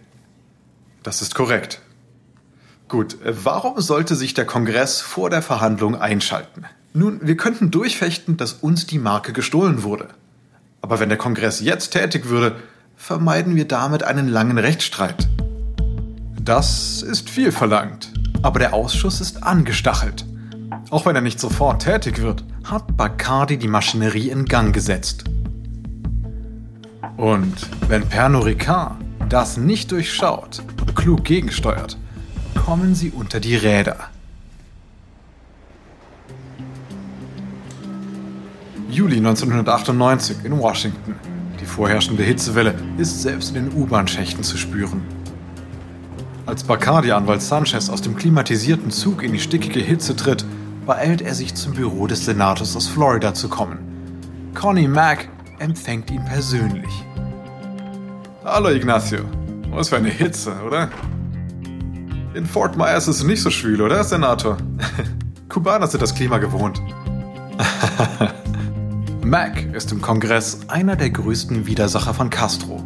Das 1.03 1.21
ist 1.21 1.35
korrekt. 1.35 1.83
Gut, 2.89 3.19
warum 3.25 3.81
sollte 3.81 4.15
sich 4.15 4.33
der 4.33 4.47
Kongress 4.47 5.01
vor 5.01 5.29
der 5.29 5.43
Verhandlung 5.43 6.01
einschalten? 6.01 6.65
Nun, 6.95 7.21
wir 7.23 7.37
könnten 7.37 7.71
durchfechten, 7.71 8.37
dass 8.37 8.55
uns 8.55 8.87
die 8.87 8.99
Marke 8.99 9.33
gestohlen 9.33 9.83
wurde. 9.83 10.09
Aber 10.81 11.01
wenn 11.01 11.09
der 11.09 11.19
Kongress 11.19 11.61
jetzt 11.61 11.91
tätig 11.91 12.29
würde, 12.29 12.57
vermeiden 12.97 13.57
wir 13.57 13.67
damit 13.67 14.05
einen 14.05 14.29
langen 14.29 14.59
Rechtsstreit. 14.59 15.29
Das 16.41 17.03
ist 17.03 17.31
viel 17.31 17.53
verlangt, 17.53 18.12
aber 18.43 18.59
der 18.59 18.75
Ausschuss 18.75 19.21
ist 19.21 19.43
angestachelt. 19.43 20.27
Auch 20.91 21.07
wenn 21.07 21.15
er 21.15 21.23
nicht 21.23 21.41
sofort 21.41 21.83
tätig 21.83 22.21
wird, 22.21 22.45
hat 22.65 22.97
Bacardi 22.97 23.57
die 23.57 23.69
Maschinerie 23.69 24.31
in 24.31 24.45
Gang 24.45 24.75
gesetzt. 24.75 25.25
Und 27.17 27.55
wenn 27.89 28.09
Pernod 28.09 28.45
Ricard 28.45 28.97
das 29.29 29.57
nicht 29.57 29.91
durchschaut 29.93 30.63
und 30.81 30.97
klug 30.97 31.25
gegensteuert, 31.25 31.97
kommen 32.55 32.95
sie 32.95 33.11
unter 33.11 33.41
die 33.41 33.57
Räder. 33.57 33.97
Juli 38.91 39.17
1998 39.17 40.45
in 40.45 40.59
Washington. 40.59 41.15
Die 41.61 41.65
vorherrschende 41.65 42.23
Hitzewelle 42.25 42.75
ist 42.99 43.23
selbst 43.23 43.57
in 43.57 43.71
den 43.71 43.73
U-Bahn-Schächten 43.73 44.43
zu 44.43 44.59
spüren. 44.59 45.01
Als 46.45 46.65
Bacardi-Anwalt 46.65 47.41
Sanchez 47.41 47.89
aus 47.89 48.03
dem 48.03 48.17
klimatisierten 48.17 48.91
Zug 48.91 49.23
in 49.23 49.33
die 49.33 49.39
stickige 49.39 49.79
Hitze 49.79 50.17
tritt, 50.17 50.45
beeilt 50.85 51.23
er 51.23 51.35
sich 51.35 51.55
zum 51.55 51.75
Büro 51.75 52.09
des 52.09 52.25
Senators 52.25 52.75
aus 52.75 52.89
Florida 52.89 53.33
zu 53.33 53.49
kommen. 53.49 54.51
Connie 54.53 54.89
Mack 54.89 55.29
empfängt 55.61 56.11
ihn 56.11 56.25
persönlich. 56.25 56.91
Hallo 58.45 58.71
Ignacio. 58.71 59.21
Was 59.71 59.91
für 59.91 59.97
eine 59.97 60.09
Hitze, 60.09 60.53
oder? 60.67 60.91
In 62.35 62.45
Fort 62.45 62.77
Myers 62.77 63.07
ist 63.07 63.19
es 63.19 63.25
nicht 63.25 63.41
so 63.41 63.51
schwül, 63.51 63.81
oder, 63.81 64.03
Senator? 64.03 64.57
Kubaner 65.49 65.87
sind 65.87 66.03
das 66.03 66.15
Klima 66.15 66.39
gewohnt. 66.39 66.83
Mack 69.25 69.73
ist 69.73 69.93
im 69.93 70.03
Kongress 70.03 70.59
einer 70.67 70.97
der 70.97 71.11
größten 71.11 71.67
Widersacher 71.67 72.15
von 72.15 72.31
Castro. 72.31 72.83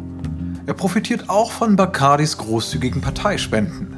Er 0.67 0.73
profitiert 0.73 1.29
auch 1.29 1.53
von 1.53 1.77
Bacardis 1.77 2.37
großzügigen 2.37 2.99
Parteispenden. 2.99 3.95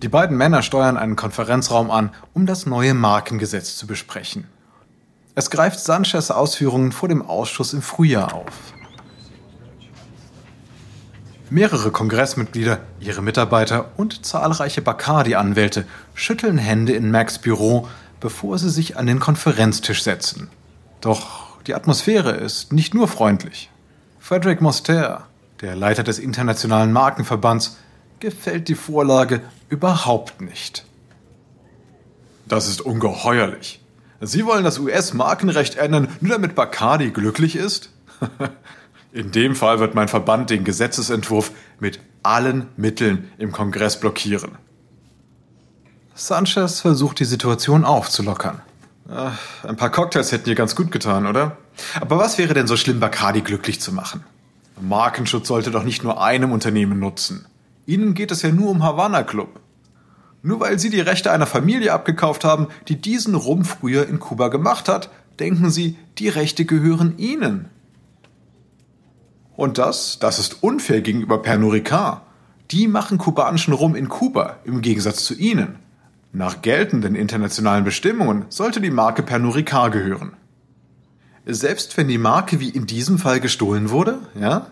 Die 0.00 0.08
beiden 0.08 0.36
Männer 0.36 0.62
steuern 0.62 0.96
einen 0.96 1.16
Konferenzraum 1.16 1.90
an, 1.90 2.10
um 2.32 2.46
das 2.46 2.64
neue 2.64 2.94
Markengesetz 2.94 3.76
zu 3.76 3.88
besprechen. 3.88 4.46
Es 5.34 5.50
greift 5.50 5.80
Sanchez 5.80 6.30
Ausführungen 6.30 6.92
vor 6.92 7.08
dem 7.08 7.22
Ausschuss 7.22 7.72
im 7.72 7.82
Frühjahr 7.82 8.34
auf. 8.34 8.52
Mehrere 11.50 11.90
Kongressmitglieder, 11.90 12.78
ihre 13.00 13.20
Mitarbeiter 13.20 13.90
und 13.96 14.24
zahlreiche 14.24 14.80
Bacardi-Anwälte 14.80 15.86
schütteln 16.14 16.56
Hände 16.56 16.92
in 16.92 17.10
Macs 17.10 17.40
Büro, 17.40 17.88
bevor 18.20 18.58
sie 18.58 18.70
sich 18.70 18.96
an 18.96 19.08
den 19.08 19.18
Konferenztisch 19.18 20.04
setzen. 20.04 20.50
Doch 21.00 21.60
die 21.66 21.74
Atmosphäre 21.74 22.30
ist 22.30 22.72
nicht 22.72 22.94
nur 22.94 23.08
freundlich. 23.08 23.70
Frederick 24.26 24.60
Moster, 24.60 25.28
der 25.60 25.76
Leiter 25.76 26.02
des 26.02 26.18
Internationalen 26.18 26.92
Markenverbands, 26.92 27.76
gefällt 28.18 28.66
die 28.66 28.74
Vorlage 28.74 29.40
überhaupt 29.68 30.40
nicht. 30.40 30.84
Das 32.44 32.66
ist 32.66 32.80
ungeheuerlich. 32.80 33.80
Sie 34.20 34.44
wollen 34.44 34.64
das 34.64 34.80
US-Markenrecht 34.80 35.76
ändern, 35.76 36.08
nur 36.20 36.32
damit 36.32 36.56
Bacardi 36.56 37.10
glücklich 37.10 37.54
ist? 37.54 37.90
In 39.12 39.30
dem 39.30 39.54
Fall 39.54 39.78
wird 39.78 39.94
mein 39.94 40.08
Verband 40.08 40.50
den 40.50 40.64
Gesetzesentwurf 40.64 41.52
mit 41.78 42.00
allen 42.24 42.66
Mitteln 42.76 43.30
im 43.38 43.52
Kongress 43.52 44.00
blockieren. 44.00 44.58
Sanchez 46.16 46.80
versucht 46.80 47.20
die 47.20 47.24
Situation 47.24 47.84
aufzulockern. 47.84 48.60
Ach, 49.08 49.64
ein 49.64 49.76
paar 49.76 49.90
Cocktails 49.90 50.32
hätten 50.32 50.48
ihr 50.48 50.56
ganz 50.56 50.74
gut 50.74 50.90
getan, 50.90 51.26
oder? 51.26 51.56
Aber 52.00 52.18
was 52.18 52.38
wäre 52.38 52.54
denn 52.54 52.66
so 52.66 52.76
schlimm, 52.76 52.98
Bacardi 52.98 53.40
glücklich 53.40 53.80
zu 53.80 53.92
machen? 53.92 54.24
Markenschutz 54.80 55.48
sollte 55.48 55.70
doch 55.70 55.84
nicht 55.84 56.02
nur 56.02 56.22
einem 56.22 56.52
Unternehmen 56.52 56.98
nutzen. 56.98 57.46
Ihnen 57.86 58.14
geht 58.14 58.30
es 58.30 58.42
ja 58.42 58.50
nur 58.50 58.68
um 58.70 58.82
Havana 58.82 59.22
Club. 59.22 59.60
Nur 60.42 60.60
weil 60.60 60.78
Sie 60.78 60.90
die 60.90 61.00
Rechte 61.00 61.30
einer 61.30 61.46
Familie 61.46 61.92
abgekauft 61.92 62.44
haben, 62.44 62.68
die 62.88 63.00
diesen 63.00 63.34
Rum 63.34 63.64
früher 63.64 64.08
in 64.08 64.18
Kuba 64.18 64.48
gemacht 64.48 64.88
hat, 64.88 65.10
denken 65.38 65.70
Sie, 65.70 65.96
die 66.18 66.28
Rechte 66.28 66.64
gehören 66.64 67.16
Ihnen. 67.16 67.68
Und 69.56 69.78
das, 69.78 70.18
das 70.18 70.38
ist 70.38 70.62
unfair 70.62 71.00
gegenüber 71.00 71.42
Pernod 71.42 71.72
Ricard. 71.72 72.22
Die 72.70 72.88
machen 72.88 73.18
kubanischen 73.18 73.72
Rum 73.72 73.94
in 73.94 74.08
Kuba, 74.08 74.56
im 74.64 74.82
Gegensatz 74.82 75.24
zu 75.24 75.34
Ihnen. 75.34 75.76
Nach 76.36 76.60
geltenden 76.60 77.14
internationalen 77.14 77.82
Bestimmungen 77.82 78.44
sollte 78.50 78.82
die 78.82 78.90
Marke 78.90 79.22
Pernod 79.22 79.54
Ricard 79.54 79.90
gehören. 79.90 80.36
Selbst 81.46 81.96
wenn 81.96 82.08
die 82.08 82.18
Marke 82.18 82.60
wie 82.60 82.68
in 82.68 82.84
diesem 82.84 83.18
Fall 83.18 83.40
gestohlen 83.40 83.88
wurde, 83.88 84.18
ja? 84.38 84.66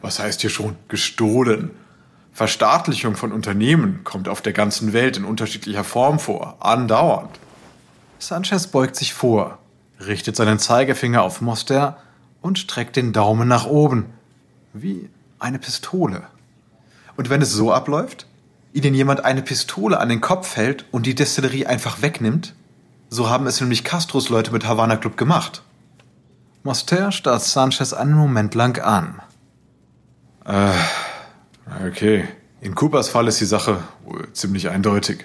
Was 0.00 0.18
heißt 0.18 0.40
hier 0.40 0.48
schon 0.48 0.76
gestohlen? 0.88 1.72
Verstaatlichung 2.32 3.16
von 3.16 3.32
Unternehmen 3.32 4.02
kommt 4.02 4.30
auf 4.30 4.40
der 4.40 4.54
ganzen 4.54 4.94
Welt 4.94 5.18
in 5.18 5.26
unterschiedlicher 5.26 5.84
Form 5.84 6.18
vor, 6.18 6.56
andauernd. 6.60 7.38
Sanchez 8.18 8.68
beugt 8.68 8.96
sich 8.96 9.12
vor, 9.12 9.58
richtet 10.00 10.36
seinen 10.36 10.58
Zeigefinger 10.58 11.22
auf 11.22 11.42
Moster 11.42 11.98
und 12.40 12.58
streckt 12.58 12.96
den 12.96 13.12
Daumen 13.12 13.46
nach 13.46 13.66
oben, 13.66 14.06
wie 14.72 15.10
eine 15.38 15.58
Pistole. 15.58 16.22
Und 17.18 17.28
wenn 17.28 17.42
es 17.42 17.52
so 17.52 17.74
abläuft, 17.74 18.26
ihnen 18.72 18.94
jemand 18.94 19.24
eine 19.24 19.42
Pistole 19.42 19.98
an 19.98 20.08
den 20.08 20.20
Kopf 20.20 20.56
hält 20.56 20.86
und 20.90 21.06
die 21.06 21.14
Destillerie 21.14 21.66
einfach 21.66 22.02
wegnimmt, 22.02 22.54
so 23.08 23.28
haben 23.28 23.46
es 23.46 23.60
nämlich 23.60 23.84
Castros 23.84 24.28
Leute 24.28 24.52
mit 24.52 24.66
Havana 24.66 24.96
Club 24.96 25.16
gemacht. 25.16 25.62
Moster 26.62 27.12
starrt 27.12 27.42
Sanchez 27.42 27.92
einen 27.92 28.14
Moment 28.14 28.54
lang 28.54 28.80
an. 28.80 29.20
Äh, 30.46 30.72
okay. 31.86 32.24
In 32.60 32.74
Coopers 32.74 33.08
Fall 33.08 33.28
ist 33.28 33.40
die 33.40 33.46
Sache 33.46 33.82
wohl 34.04 34.32
ziemlich 34.32 34.70
eindeutig. 34.70 35.24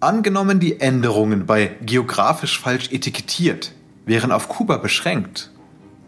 Angenommen, 0.00 0.60
die 0.60 0.80
Änderungen 0.80 1.46
bei 1.46 1.72
geografisch 1.82 2.60
falsch 2.60 2.92
etikettiert 2.92 3.72
wären 4.06 4.30
auf 4.32 4.48
Kuba 4.48 4.76
beschränkt. 4.76 5.50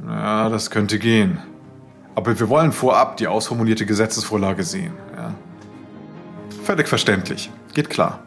Ja, 0.07 0.49
das 0.49 0.71
könnte 0.71 0.99
gehen. 0.99 1.39
Aber 2.15 2.39
wir 2.39 2.49
wollen 2.49 2.73
vorab 2.73 3.17
die 3.17 3.27
ausformulierte 3.27 3.87
Gesetzesvorlage 3.87 4.63
sehen. 4.63 4.93
Ja. 5.17 5.35
Völlig 6.71 6.87
verständlich. 6.87 7.51
Geht 7.75 7.91
klar. 7.91 8.21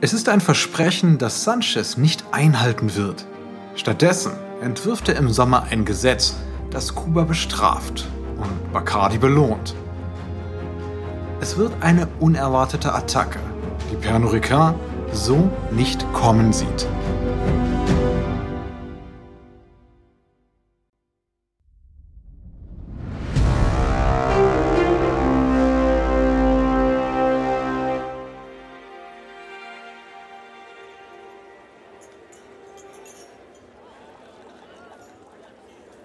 Es 0.00 0.14
ist 0.14 0.30
ein 0.30 0.40
Versprechen, 0.40 1.18
das 1.18 1.44
Sanchez 1.44 1.98
nicht 1.98 2.24
einhalten 2.32 2.96
wird. 2.96 3.26
Stattdessen 3.74 4.32
entwirft 4.62 5.10
er 5.10 5.16
im 5.16 5.28
Sommer 5.28 5.64
ein 5.64 5.84
Gesetz, 5.84 6.36
das 6.70 6.94
Kuba 6.94 7.24
bestraft 7.24 8.06
und 8.38 8.72
Bacardi 8.72 9.18
belohnt. 9.18 9.74
Es 11.42 11.58
wird 11.58 11.74
eine 11.82 12.08
unerwartete 12.18 12.94
Attacke, 12.94 13.40
die 13.92 13.96
Pernod 13.96 14.40
so 15.12 15.50
nicht 15.70 16.10
kommen 16.14 16.50
sieht. 16.50 16.86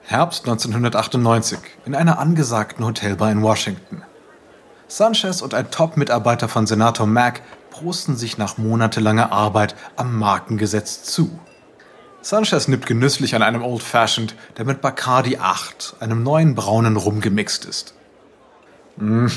Herbst 0.09 0.47
1998 0.47 1.59
in 1.85 1.93
einer 1.93 2.17
angesagten 2.17 2.83
Hotelbar 2.83 3.31
in 3.31 3.43
Washington. 3.43 4.01
Sanchez 4.87 5.43
und 5.43 5.53
ein 5.53 5.69
Top-Mitarbeiter 5.69 6.49
von 6.49 6.65
Senator 6.65 7.05
Mack 7.05 7.43
prosten 7.69 8.15
sich 8.15 8.39
nach 8.39 8.57
monatelanger 8.57 9.31
Arbeit 9.31 9.75
am 9.97 10.17
Markengesetz 10.17 11.03
zu. 11.03 11.39
Sanchez 12.23 12.67
nippt 12.67 12.87
genüsslich 12.87 13.35
an 13.35 13.43
einem 13.43 13.61
Old 13.61 13.83
Fashioned, 13.83 14.33
der 14.57 14.65
mit 14.65 14.81
Bacardi 14.81 15.37
8, 15.37 15.97
einem 15.99 16.23
neuen 16.23 16.55
braunen 16.55 16.97
Rum 16.97 17.21
gemixt 17.21 17.65
ist. 17.65 17.93
Mm, 18.97 19.27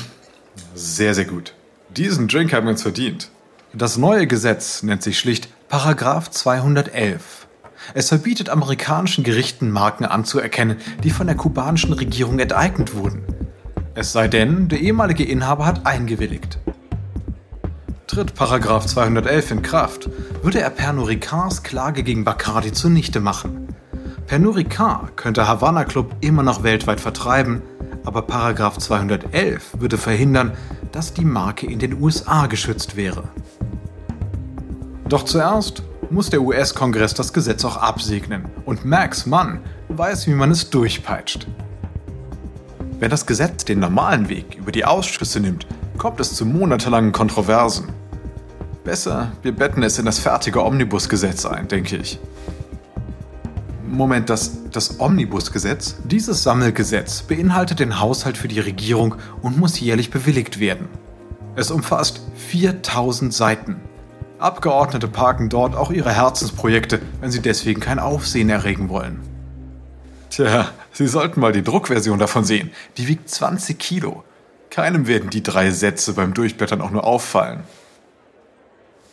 sehr, 0.73 1.13
sehr 1.13 1.25
gut. 1.25 1.53
Diesen 1.89 2.27
Drink 2.27 2.51
haben 2.51 2.65
wir 2.65 2.71
uns 2.71 2.81
verdient. 2.81 3.29
Das 3.73 3.97
neue 3.97 4.25
Gesetz 4.25 4.81
nennt 4.81 5.03
sich 5.03 5.19
schlicht 5.19 5.49
Paragraph 5.69 6.31
211 6.31 7.43
es 7.93 8.09
verbietet 8.09 8.49
amerikanischen 8.49 9.23
Gerichten 9.23 9.71
Marken 9.71 10.05
anzuerkennen, 10.05 10.77
die 11.03 11.09
von 11.09 11.27
der 11.27 11.35
kubanischen 11.35 11.93
Regierung 11.93 12.39
enteignet 12.39 12.95
wurden. 12.95 13.23
Es 13.95 14.11
sei 14.11 14.27
denn, 14.27 14.69
der 14.69 14.79
ehemalige 14.79 15.23
Inhaber 15.23 15.65
hat 15.65 15.85
eingewilligt. 15.85 16.57
Tritt 18.07 18.35
Paragraph 18.35 18.85
211 18.85 19.51
in 19.51 19.61
Kraft, 19.61 20.09
würde 20.41 20.61
er 20.61 20.69
Pernod 20.69 21.19
Klage 21.63 22.03
gegen 22.03 22.23
Bacardi 22.23 22.71
zunichte 22.71 23.19
machen. 23.19 23.67
Pernod 24.27 24.65
könnte 25.15 25.47
Havana 25.47 25.83
Club 25.83 26.15
immer 26.21 26.43
noch 26.43 26.63
weltweit 26.63 27.01
vertreiben, 27.01 27.61
aber 28.05 28.23
Paragraph 28.23 28.77
211 28.77 29.79
würde 29.79 29.97
verhindern, 29.97 30.51
dass 30.91 31.13
die 31.13 31.25
Marke 31.25 31.65
in 31.65 31.79
den 31.79 32.01
USA 32.01 32.47
geschützt 32.47 32.95
wäre. 32.95 33.29
Doch 35.07 35.23
zuerst 35.23 35.83
muss 36.13 36.29
der 36.29 36.41
US-Kongress 36.41 37.13
das 37.13 37.33
Gesetz 37.33 37.65
auch 37.65 37.77
absegnen. 37.77 38.45
Und 38.65 38.85
Max 38.85 39.25
Mann 39.25 39.61
weiß, 39.89 40.27
wie 40.27 40.35
man 40.35 40.51
es 40.51 40.69
durchpeitscht. 40.69 41.47
Wenn 42.99 43.09
das 43.09 43.25
Gesetz 43.25 43.65
den 43.65 43.79
normalen 43.79 44.29
Weg 44.29 44.55
über 44.55 44.71
die 44.71 44.85
Ausschüsse 44.85 45.39
nimmt, 45.39 45.67
kommt 45.97 46.19
es 46.19 46.35
zu 46.35 46.45
monatelangen 46.45 47.11
Kontroversen. 47.11 47.89
Besser, 48.83 49.31
wir 49.41 49.53
betten 49.53 49.81
es 49.83 49.97
in 49.97 50.05
das 50.05 50.19
fertige 50.19 50.63
Omnibusgesetz 50.63 51.45
ein, 51.45 51.67
denke 51.67 51.97
ich. 51.97 52.19
Moment, 53.87 54.29
das, 54.29 54.69
das 54.71 54.99
Omnibusgesetz? 54.99 55.95
Dieses 56.03 56.43
Sammelgesetz 56.43 57.21
beinhaltet 57.23 57.79
den 57.79 57.99
Haushalt 57.99 58.37
für 58.37 58.47
die 58.47 58.59
Regierung 58.59 59.15
und 59.41 59.57
muss 59.57 59.79
jährlich 59.79 60.11
bewilligt 60.11 60.59
werden. 60.59 60.87
Es 61.55 61.71
umfasst 61.71 62.21
4000 62.35 63.33
Seiten 63.33 63.81
Abgeordnete 64.43 65.07
parken 65.07 65.47
dort 65.47 65.73
auch 65.73 65.89
ihre 65.89 66.11
Herzensprojekte, 66.11 67.01
wenn 67.21 67.31
sie 67.31 67.41
deswegen 67.41 67.79
kein 67.79 67.97
Aufsehen 67.97 68.49
erregen 68.49 68.89
wollen. 68.89 69.21
Tja, 70.29 70.69
Sie 70.91 71.07
sollten 71.07 71.39
mal 71.39 71.53
die 71.53 71.63
Druckversion 71.63 72.19
davon 72.19 72.43
sehen. 72.43 72.71
Die 72.97 73.07
wiegt 73.07 73.29
20 73.29 73.79
Kilo. 73.79 74.25
Keinem 74.69 75.07
werden 75.07 75.29
die 75.29 75.43
drei 75.43 75.71
Sätze 75.71 76.11
beim 76.11 76.33
Durchblättern 76.33 76.81
auch 76.81 76.91
nur 76.91 77.05
auffallen. 77.05 77.63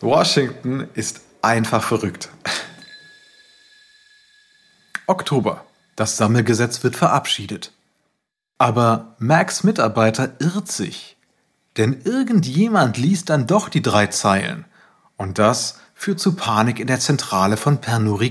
Washington 0.01 0.89
ist 0.95 1.21
einfach 1.43 1.85
verrückt. 1.85 2.29
Oktober. 5.07 5.65
Das 5.95 6.17
Sammelgesetz 6.17 6.83
wird 6.83 6.97
verabschiedet. 6.97 7.73
Aber 8.59 9.15
Max 9.19 9.63
Mitarbeiter 9.63 10.33
irrt 10.41 10.73
sich. 10.73 11.17
Denn 11.77 12.01
irgendjemand 12.03 12.99
liest 12.99 13.31
dann 13.31 13.47
doch 13.47 13.69
die 13.69 13.83
drei 13.83 14.09
Zeilen. 14.09 14.65
Und 15.21 15.39
das 15.39 15.75
führt 15.93 16.19
zu 16.19 16.33
Panik 16.35 16.81
in 16.81 16.87
der 16.87 16.99
Zentrale 16.99 17.59
von 17.59 17.77
Pernod. 17.77 18.23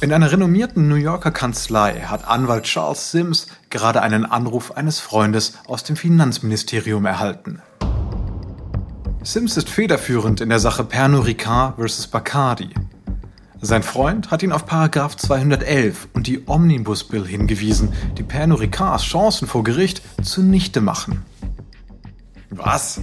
In 0.00 0.12
einer 0.12 0.30
renommierten 0.30 0.86
New 0.86 0.94
Yorker 0.94 1.32
Kanzlei 1.32 2.02
hat 2.02 2.28
Anwalt 2.28 2.62
Charles 2.62 3.10
Sims 3.10 3.48
gerade 3.70 4.02
einen 4.02 4.24
Anruf 4.24 4.70
eines 4.76 5.00
Freundes 5.00 5.54
aus 5.66 5.82
dem 5.82 5.96
Finanzministerium 5.96 7.06
erhalten. 7.06 7.60
Sims 9.24 9.56
ist 9.56 9.68
federführend 9.68 10.40
in 10.40 10.48
der 10.48 10.60
Sache 10.60 10.84
Pernod 10.84 11.26
Ricard 11.26 11.80
vs. 11.80 12.06
Bacardi. 12.06 12.70
Sein 13.60 13.82
Freund 13.82 14.30
hat 14.30 14.44
ihn 14.44 14.52
auf 14.52 14.64
Paragraph 14.64 15.16
211 15.16 16.06
und 16.12 16.28
die 16.28 16.46
Omnibus 16.46 17.02
Bill 17.02 17.26
hingewiesen, 17.26 17.92
die 18.16 18.22
Pernod 18.22 18.60
Chancen 19.00 19.48
vor 19.48 19.64
Gericht 19.64 20.02
zunichte 20.22 20.80
machen. 20.80 21.24
Was? 22.50 23.00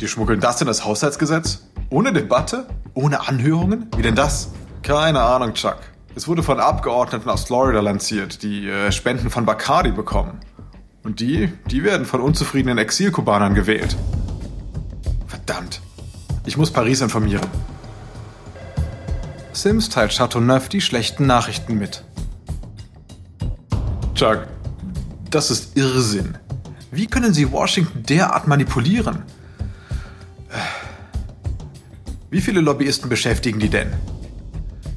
Die 0.00 0.08
schmuggeln 0.08 0.40
das 0.40 0.60
in 0.60 0.66
das 0.66 0.84
Haushaltsgesetz? 0.84 1.64
Ohne 1.90 2.12
Debatte? 2.12 2.66
Ohne 2.94 3.26
Anhörungen? 3.26 3.88
Wie 3.96 4.02
denn 4.02 4.14
das? 4.14 4.50
Keine 4.82 5.20
Ahnung, 5.20 5.54
Chuck. 5.54 5.78
Es 6.14 6.28
wurde 6.28 6.42
von 6.42 6.60
Abgeordneten 6.60 7.28
aus 7.30 7.44
Florida 7.44 7.80
lanciert, 7.80 8.42
die 8.42 8.68
äh, 8.68 8.92
Spenden 8.92 9.30
von 9.30 9.44
Bacardi 9.44 9.92
bekommen. 9.92 10.40
Und 11.02 11.20
die, 11.20 11.52
die 11.70 11.84
werden 11.84 12.06
von 12.06 12.20
unzufriedenen 12.20 12.78
Exilkubanern 12.78 13.54
gewählt. 13.54 13.96
Verdammt. 15.26 15.80
Ich 16.44 16.56
muss 16.56 16.70
Paris 16.70 17.00
informieren. 17.00 17.46
Sims 19.52 19.88
teilt 19.88 20.12
Chateauneuf 20.12 20.68
die 20.68 20.80
schlechten 20.80 21.26
Nachrichten 21.26 21.78
mit. 21.78 22.04
Chuck, 24.14 24.46
das 25.30 25.50
ist 25.50 25.76
Irrsinn. 25.76 26.38
Wie 26.90 27.06
können 27.06 27.34
Sie 27.34 27.52
Washington 27.52 28.02
derart 28.02 28.46
manipulieren? 28.46 29.22
Wie 32.30 32.40
viele 32.40 32.60
Lobbyisten 32.60 33.08
beschäftigen 33.08 33.58
die 33.58 33.68
denn? 33.68 33.92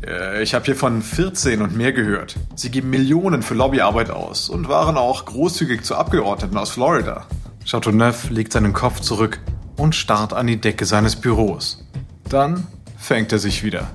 Äh, 0.05 0.41
ich 0.43 0.53
habe 0.53 0.65
hier 0.65 0.75
von 0.75 1.01
14 1.01 1.61
und 1.61 1.75
mehr 1.75 1.91
gehört. 1.91 2.35
Sie 2.55 2.69
geben 2.69 2.89
Millionen 2.89 3.43
für 3.43 3.53
Lobbyarbeit 3.53 4.09
aus 4.09 4.49
und 4.49 4.67
waren 4.67 4.97
auch 4.97 5.25
großzügig 5.25 5.83
zu 5.83 5.95
Abgeordneten 5.95 6.57
aus 6.57 6.71
Florida. 6.71 7.25
Chateauneuf 7.65 8.29
legt 8.29 8.53
seinen 8.53 8.73
Kopf 8.73 8.99
zurück 8.99 9.39
und 9.77 9.95
starrt 9.95 10.33
an 10.33 10.47
die 10.47 10.59
Decke 10.59 10.85
seines 10.85 11.15
Büros. 11.15 11.85
Dann 12.29 12.67
fängt 12.97 13.31
er 13.31 13.39
sich 13.39 13.63
wieder. 13.63 13.89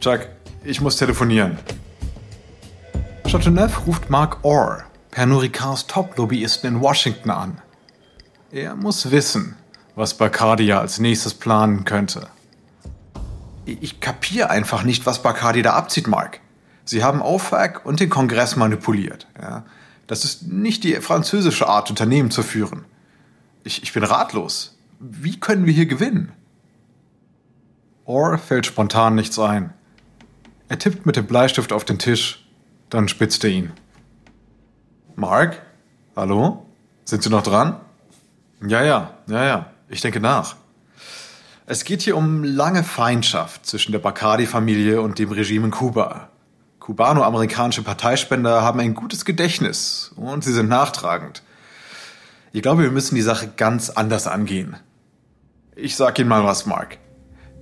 Chuck, 0.00 0.20
ich 0.64 0.80
muss 0.80 0.96
telefonieren. 0.96 1.58
Chateauneuf 3.30 3.86
ruft 3.86 4.10
Mark 4.10 4.44
Orr, 4.44 4.84
Pernod 5.12 5.42
Ricards 5.42 5.86
Top-Lobbyisten 5.86 6.66
in 6.74 6.80
Washington 6.80 7.30
an. 7.30 7.60
Er 8.50 8.74
muss 8.74 9.10
wissen, 9.10 9.56
was 9.94 10.14
Bacardi 10.14 10.72
als 10.72 11.00
nächstes 11.00 11.34
planen 11.34 11.84
könnte. 11.84 12.28
Ich 13.66 14.00
kapiere 14.00 14.48
einfach 14.48 14.84
nicht, 14.84 15.04
was 15.04 15.22
Bacardi 15.22 15.60
da 15.60 15.74
abzieht, 15.74 16.08
Mark. 16.08 16.40
Sie 16.86 17.04
haben 17.04 17.20
OFAC 17.20 17.84
und 17.84 18.00
den 18.00 18.08
Kongress 18.08 18.56
manipuliert. 18.56 19.26
Ja? 19.38 19.64
Das 20.06 20.24
ist 20.24 20.44
nicht 20.44 20.82
die 20.82 20.94
französische 20.94 21.68
Art, 21.68 21.90
Unternehmen 21.90 22.30
zu 22.30 22.42
führen. 22.42 22.86
Ich, 23.64 23.82
ich 23.82 23.92
bin 23.92 24.04
ratlos. 24.04 24.78
Wie 24.98 25.38
können 25.38 25.66
wir 25.66 25.74
hier 25.74 25.86
gewinnen? 25.86 26.32
Orr 28.06 28.38
fällt 28.38 28.64
spontan 28.64 29.14
nichts 29.14 29.38
ein. 29.38 29.74
Er 30.70 30.78
tippt 30.78 31.04
mit 31.04 31.16
dem 31.16 31.26
Bleistift 31.26 31.70
auf 31.70 31.84
den 31.84 31.98
Tisch, 31.98 32.48
dann 32.88 33.08
spitzt 33.08 33.44
er 33.44 33.50
ihn. 33.50 33.72
Mark? 35.16 35.62
Hallo? 36.16 36.66
Sind 37.04 37.22
Sie 37.22 37.30
noch 37.30 37.42
dran? 37.42 37.80
Ja, 38.66 38.82
ja, 38.82 39.14
ja, 39.26 39.44
ja. 39.44 39.66
Ich 39.88 40.00
denke 40.00 40.20
nach. 40.20 40.56
Es 41.66 41.84
geht 41.84 42.02
hier 42.02 42.16
um 42.16 42.44
lange 42.44 42.82
Feindschaft 42.82 43.66
zwischen 43.66 43.92
der 43.92 43.98
Bacardi-Familie 43.98 45.00
und 45.00 45.18
dem 45.18 45.30
Regime 45.30 45.66
in 45.66 45.70
Kuba. 45.70 46.28
Kubano-amerikanische 46.80 47.82
Parteispender 47.82 48.62
haben 48.62 48.80
ein 48.80 48.94
gutes 48.94 49.24
Gedächtnis 49.24 50.12
und 50.16 50.42
sie 50.44 50.52
sind 50.52 50.68
nachtragend. 50.68 51.42
Ich 52.52 52.62
glaube, 52.62 52.82
wir 52.82 52.90
müssen 52.90 53.14
die 53.14 53.22
Sache 53.22 53.48
ganz 53.56 53.90
anders 53.90 54.26
angehen. 54.26 54.76
Ich 55.76 55.96
sag 55.96 56.18
Ihnen 56.18 56.28
mal 56.28 56.44
was, 56.44 56.66
Mark. 56.66 56.98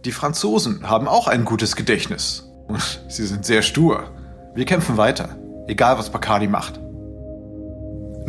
Die 0.04 0.12
Franzosen 0.12 0.88
haben 0.88 1.06
auch 1.06 1.28
ein 1.28 1.44
gutes 1.44 1.76
Gedächtnis. 1.76 2.46
Und 2.66 3.02
sie 3.08 3.26
sind 3.26 3.44
sehr 3.44 3.62
stur. 3.62 4.10
Wir 4.54 4.64
kämpfen 4.64 4.96
weiter, 4.96 5.36
egal 5.66 5.98
was 5.98 6.10
Bacardi 6.10 6.46
macht. 6.46 6.80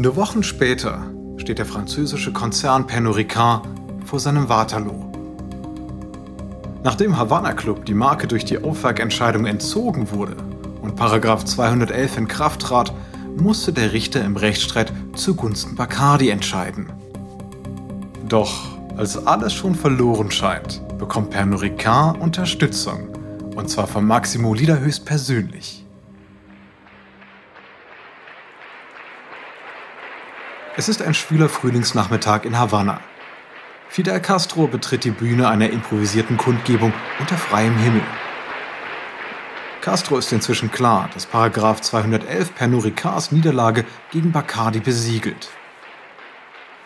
Nur 0.02 0.16
Wochen 0.16 0.42
später 0.42 1.04
steht 1.38 1.60
der 1.60 1.68
französische 1.68 2.34
Konzern 2.34 2.88
Pernod 2.88 3.18
Ricard 3.18 3.68
vor 4.04 4.20
seinem 4.20 4.50
Waterloo. 4.50 5.12
Nachdem 6.84 7.20
Havana 7.20 7.54
Club 7.54 7.86
die 7.86 7.94
Marke 7.94 8.26
durch 8.26 8.44
die 8.44 8.64
Aufwerkentscheidung 8.64 9.46
entzogen 9.46 10.10
wurde 10.10 10.38
und 10.82 10.96
Paragraph 10.96 11.46
211 11.46 12.18
in 12.18 12.28
Kraft 12.28 12.64
trat, 12.64 12.92
musste 13.38 13.74
der 13.74 13.94
Richter 13.94 14.26
im 14.26 14.38
Rechtsstreit 14.38 14.92
zugunsten 15.14 15.76
Bacardi 15.76 16.30
entscheiden. 16.30 16.88
Doch 18.28 18.70
als 18.98 19.28
alles 19.28 19.54
schon 19.54 19.76
verloren 19.76 20.32
scheint, 20.32 20.82
bekommt 20.98 21.30
Pernod 21.30 21.62
Ricard 21.62 22.20
Unterstützung, 22.20 23.10
und 23.56 23.70
zwar 23.70 23.86
von 23.86 24.08
Maximo 24.08 24.56
Lieder 24.56 24.80
höchstpersönlich. 24.80 25.81
Es 30.78 30.88
ist 30.88 31.02
ein 31.02 31.14
schwüler 31.14 31.50
Frühlingsnachmittag 31.50 32.46
in 32.46 32.58
Havanna. 32.58 33.02
Fidel 33.90 34.22
Castro 34.22 34.68
betritt 34.68 35.04
die 35.04 35.12
Bühne 35.12 35.50
einer 35.50 35.70
improvisierten 35.70 36.38
Kundgebung 36.38 36.94
unter 37.20 37.36
freiem 37.36 37.78
Himmel. 37.78 38.04
Castro 39.82 40.18
ist 40.18 40.32
inzwischen 40.32 40.72
klar, 40.72 41.10
dass 41.14 41.26
Paragraph 41.26 41.82
211 41.82 42.56
Pernod 42.56 42.86
Ricards 42.86 43.34
Niederlage 43.34 43.84
gegen 44.12 44.32
Bacardi 44.32 44.80
besiegelt. 44.80 45.50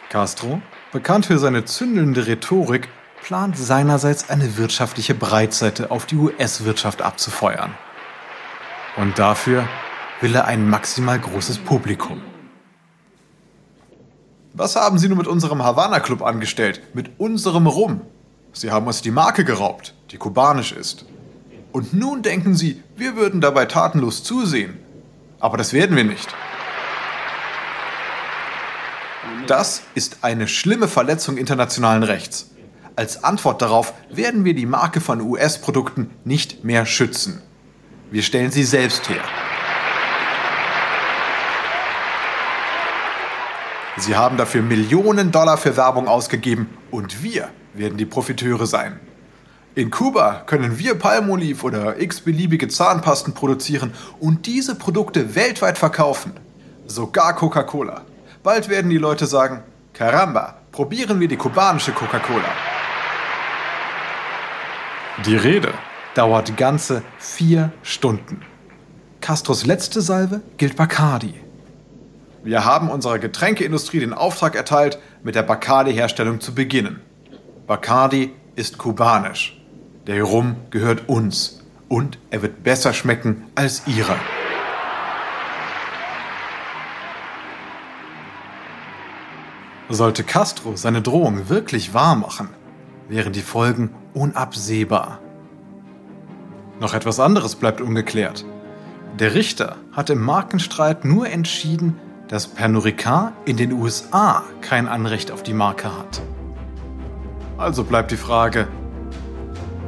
Castro, 0.09 0.63
bekannt 0.91 1.27
für 1.27 1.37
seine 1.37 1.65
zündelnde 1.65 2.25
Rhetorik, 2.25 2.89
plant 3.21 3.55
seinerseits 3.55 4.31
eine 4.31 4.57
wirtschaftliche 4.57 5.13
Breitseite 5.13 5.91
auf 5.91 6.07
die 6.07 6.15
US-Wirtschaft 6.15 7.03
abzufeuern. 7.03 7.75
Und 8.95 9.19
dafür 9.19 9.67
will 10.21 10.33
er 10.33 10.45
ein 10.45 10.67
maximal 10.67 11.19
großes 11.19 11.59
Publikum. 11.59 12.23
Was 14.57 14.77
haben 14.77 14.97
Sie 14.99 15.09
nun 15.09 15.17
mit 15.17 15.27
unserem 15.27 15.65
Havana 15.65 15.99
Club 15.99 16.21
angestellt? 16.21 16.81
Mit 16.93 17.19
unserem 17.19 17.67
Rum? 17.67 17.99
Sie 18.53 18.71
haben 18.71 18.87
uns 18.87 19.01
die 19.01 19.11
Marke 19.11 19.43
geraubt, 19.43 19.93
die 20.11 20.17
kubanisch 20.17 20.71
ist. 20.71 21.03
Und 21.73 21.93
nun 21.93 22.21
denken 22.21 22.55
Sie, 22.55 22.81
wir 22.95 23.17
würden 23.17 23.41
dabei 23.41 23.65
tatenlos 23.65 24.23
zusehen. 24.23 24.79
Aber 25.41 25.57
das 25.57 25.73
werden 25.73 25.97
wir 25.97 26.05
nicht. 26.05 26.33
Das 29.45 29.81
ist 29.93 30.19
eine 30.21 30.47
schlimme 30.47 30.87
Verletzung 30.87 31.35
internationalen 31.35 32.03
Rechts. 32.03 32.51
Als 32.95 33.25
Antwort 33.25 33.61
darauf 33.61 33.93
werden 34.09 34.45
wir 34.45 34.53
die 34.53 34.65
Marke 34.65 35.01
von 35.01 35.19
US-Produkten 35.19 36.11
nicht 36.23 36.63
mehr 36.63 36.85
schützen. 36.85 37.41
Wir 38.09 38.23
stellen 38.23 38.51
sie 38.51 38.63
selbst 38.63 39.09
her. 39.09 39.23
Sie 43.97 44.15
haben 44.15 44.35
dafür 44.35 44.61
Millionen 44.61 45.31
Dollar 45.31 45.57
für 45.57 45.77
Werbung 45.77 46.07
ausgegeben 46.07 46.69
und 46.91 47.23
wir 47.23 47.49
werden 47.73 47.97
die 47.97 48.05
Profiteure 48.05 48.65
sein. 48.65 48.99
In 49.73 49.89
Kuba 49.89 50.43
können 50.45 50.79
wir 50.79 50.95
Palmolive 50.95 51.65
oder 51.65 51.99
x-beliebige 51.99 52.67
Zahnpasten 52.67 53.33
produzieren 53.33 53.93
und 54.19 54.45
diese 54.45 54.75
Produkte 54.75 55.35
weltweit 55.35 55.77
verkaufen. 55.77 56.33
Sogar 56.87 57.35
Coca-Cola. 57.35 58.01
Bald 58.43 58.69
werden 58.69 58.89
die 58.89 58.97
Leute 58.97 59.27
sagen, 59.27 59.63
Caramba, 59.93 60.55
probieren 60.71 61.19
wir 61.19 61.27
die 61.27 61.37
kubanische 61.37 61.93
Coca-Cola. 61.93 62.49
Die 65.25 65.37
Rede 65.37 65.73
dauert 66.15 66.57
ganze 66.57 67.01
vier 67.17 67.71
Stunden. 67.81 68.41
Castros 69.21 69.65
letzte 69.65 70.01
Salve 70.01 70.41
gilt 70.57 70.75
Bacardi. 70.75 71.44
Wir 72.45 72.63
haben 72.63 72.91
unserer 72.91 73.17
Getränkeindustrie 73.17 73.99
den 73.99 74.13
Auftrag 74.13 74.53
erteilt, 74.53 74.99
mit 75.23 75.33
der 75.33 75.41
Bacardi-Herstellung 75.41 76.41
zu 76.41 76.53
beginnen. 76.53 77.01
Bacardi 77.65 78.33
ist 78.55 78.77
kubanisch. 78.77 79.59
Der 80.05 80.21
Rum 80.21 80.55
gehört 80.69 81.09
uns 81.09 81.63
und 81.89 82.19
er 82.29 82.43
wird 82.43 82.61
besser 82.61 82.93
schmecken 82.93 83.47
als 83.55 83.87
ihrer. 83.87 84.19
Sollte 89.89 90.23
Castro 90.23 90.75
seine 90.75 91.01
Drohung 91.01 91.49
wirklich 91.49 91.95
wahr 91.95 92.15
machen, 92.15 92.49
wären 93.09 93.33
die 93.33 93.41
Folgen 93.41 93.89
unabsehbar. 94.13 95.17
Noch 96.79 96.93
etwas 96.93 97.19
anderes 97.19 97.55
bleibt 97.55 97.81
ungeklärt. 97.81 98.45
Der 99.17 99.33
Richter 99.33 99.77
hat 99.93 100.11
im 100.11 100.21
Markenstreit 100.21 101.05
nur 101.05 101.27
entschieden, 101.27 101.99
dass 102.27 102.47
Pernod 102.47 102.85
Ricard 102.85 103.33
in 103.45 103.57
den 103.57 103.71
USA 103.71 104.43
kein 104.61 104.87
Anrecht 104.87 105.31
auf 105.31 105.43
die 105.43 105.53
Marke 105.53 105.95
hat. 105.95 106.21
Also 107.57 107.83
bleibt 107.83 108.11
die 108.11 108.17
Frage, 108.17 108.67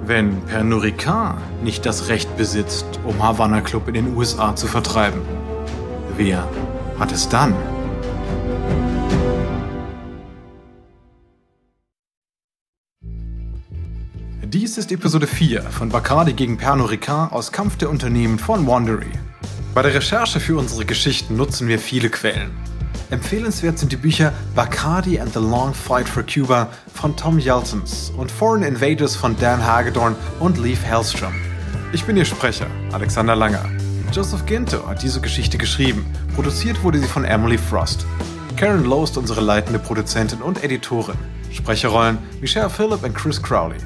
wenn 0.05 0.41
Pernod 0.41 0.83
Ricard 0.83 1.37
nicht 1.63 1.85
das 1.85 2.07
Recht 2.07 2.37
besitzt, 2.37 2.85
um 3.03 3.21
Havana 3.21 3.61
Club 3.61 3.87
in 3.87 3.95
den 3.95 4.15
USA 4.15 4.55
zu 4.55 4.67
vertreiben, 4.67 5.21
wer 6.15 6.47
hat 6.99 7.11
es 7.11 7.27
dann? 7.27 7.53
Dies 14.43 14.77
ist 14.77 14.91
Episode 14.91 15.27
4 15.27 15.61
von 15.63 15.89
Bacardi 15.89 16.33
gegen 16.33 16.57
Pernod 16.57 16.91
Ricard 16.91 17.33
aus 17.33 17.51
Kampf 17.51 17.77
der 17.77 17.89
Unternehmen 17.89 18.39
von 18.39 18.65
Wandery. 18.65 19.11
Bei 19.77 19.83
der 19.83 19.93
Recherche 19.93 20.39
für 20.39 20.57
unsere 20.57 20.85
Geschichten 20.85 21.35
nutzen 21.35 21.67
wir 21.67 21.77
viele 21.77 22.09
Quellen. 22.09 22.49
Empfehlenswert 23.11 23.77
sind 23.77 23.91
die 23.91 23.95
Bücher 23.95 24.33
Bacardi 24.55 25.19
and 25.19 25.31
the 25.31 25.39
Long 25.39 25.71
Fight 25.71 26.09
for 26.09 26.23
Cuba 26.23 26.69
von 26.95 27.15
Tom 27.15 27.37
Yeltons 27.37 28.11
und 28.17 28.31
Foreign 28.31 28.63
Invaders 28.63 29.15
von 29.15 29.37
Dan 29.39 29.63
Hagedorn 29.63 30.15
und 30.39 30.57
Leif 30.57 30.83
Hellstrom. 30.83 31.31
Ich 31.93 32.03
bin 32.05 32.17
Ihr 32.17 32.25
Sprecher, 32.25 32.65
Alexander 32.91 33.35
Langer. 33.35 33.63
Joseph 34.11 34.47
Ginto 34.47 34.83
hat 34.87 35.03
diese 35.03 35.21
Geschichte 35.21 35.59
geschrieben. 35.59 36.07
Produziert 36.33 36.83
wurde 36.83 36.97
sie 36.97 37.05
von 37.05 37.23
Emily 37.23 37.59
Frost. 37.59 38.07
Karen 38.55 38.83
Lowe 38.83 39.03
ist 39.03 39.15
unsere 39.15 39.41
leitende 39.41 39.77
Produzentin 39.77 40.41
und 40.41 40.63
Editorin. 40.63 41.19
Sprecherrollen 41.51 42.17
Michelle 42.41 42.71
Phillip 42.71 43.03
und 43.03 43.13
Chris 43.13 43.39
Crowley. 43.39 43.77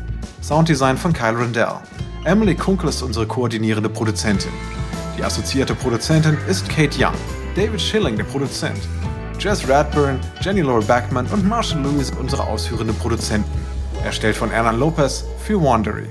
Sounddesign 0.41 0.95
von 0.95 1.11
Kyle 1.11 1.37
Rendell. 1.37 1.81
Emily 2.23 2.55
Kunkel 2.55 2.87
ist 2.87 3.01
unsere 3.01 3.27
koordinierende 3.27 3.89
Produzentin. 3.89 4.53
Die 5.21 5.25
assoziierte 5.27 5.75
Produzentin 5.75 6.35
ist 6.49 6.67
Kate 6.67 6.97
Young, 6.97 7.13
David 7.55 7.79
Schilling 7.79 8.17
der 8.17 8.23
Produzent, 8.23 8.79
Jess 9.37 9.69
Radburn, 9.69 10.19
Jenny 10.41 10.61
Laura 10.61 10.79
Backman 10.79 11.27
und 11.27 11.47
Marshall 11.47 11.83
Lewis 11.83 12.11
unsere 12.19 12.43
ausführenden 12.43 12.97
Produzenten. 12.97 13.47
Erstellt 14.03 14.35
von 14.35 14.49
Ernan 14.49 14.79
Lopez 14.79 15.23
für 15.45 15.61
Wandery. 15.61 16.07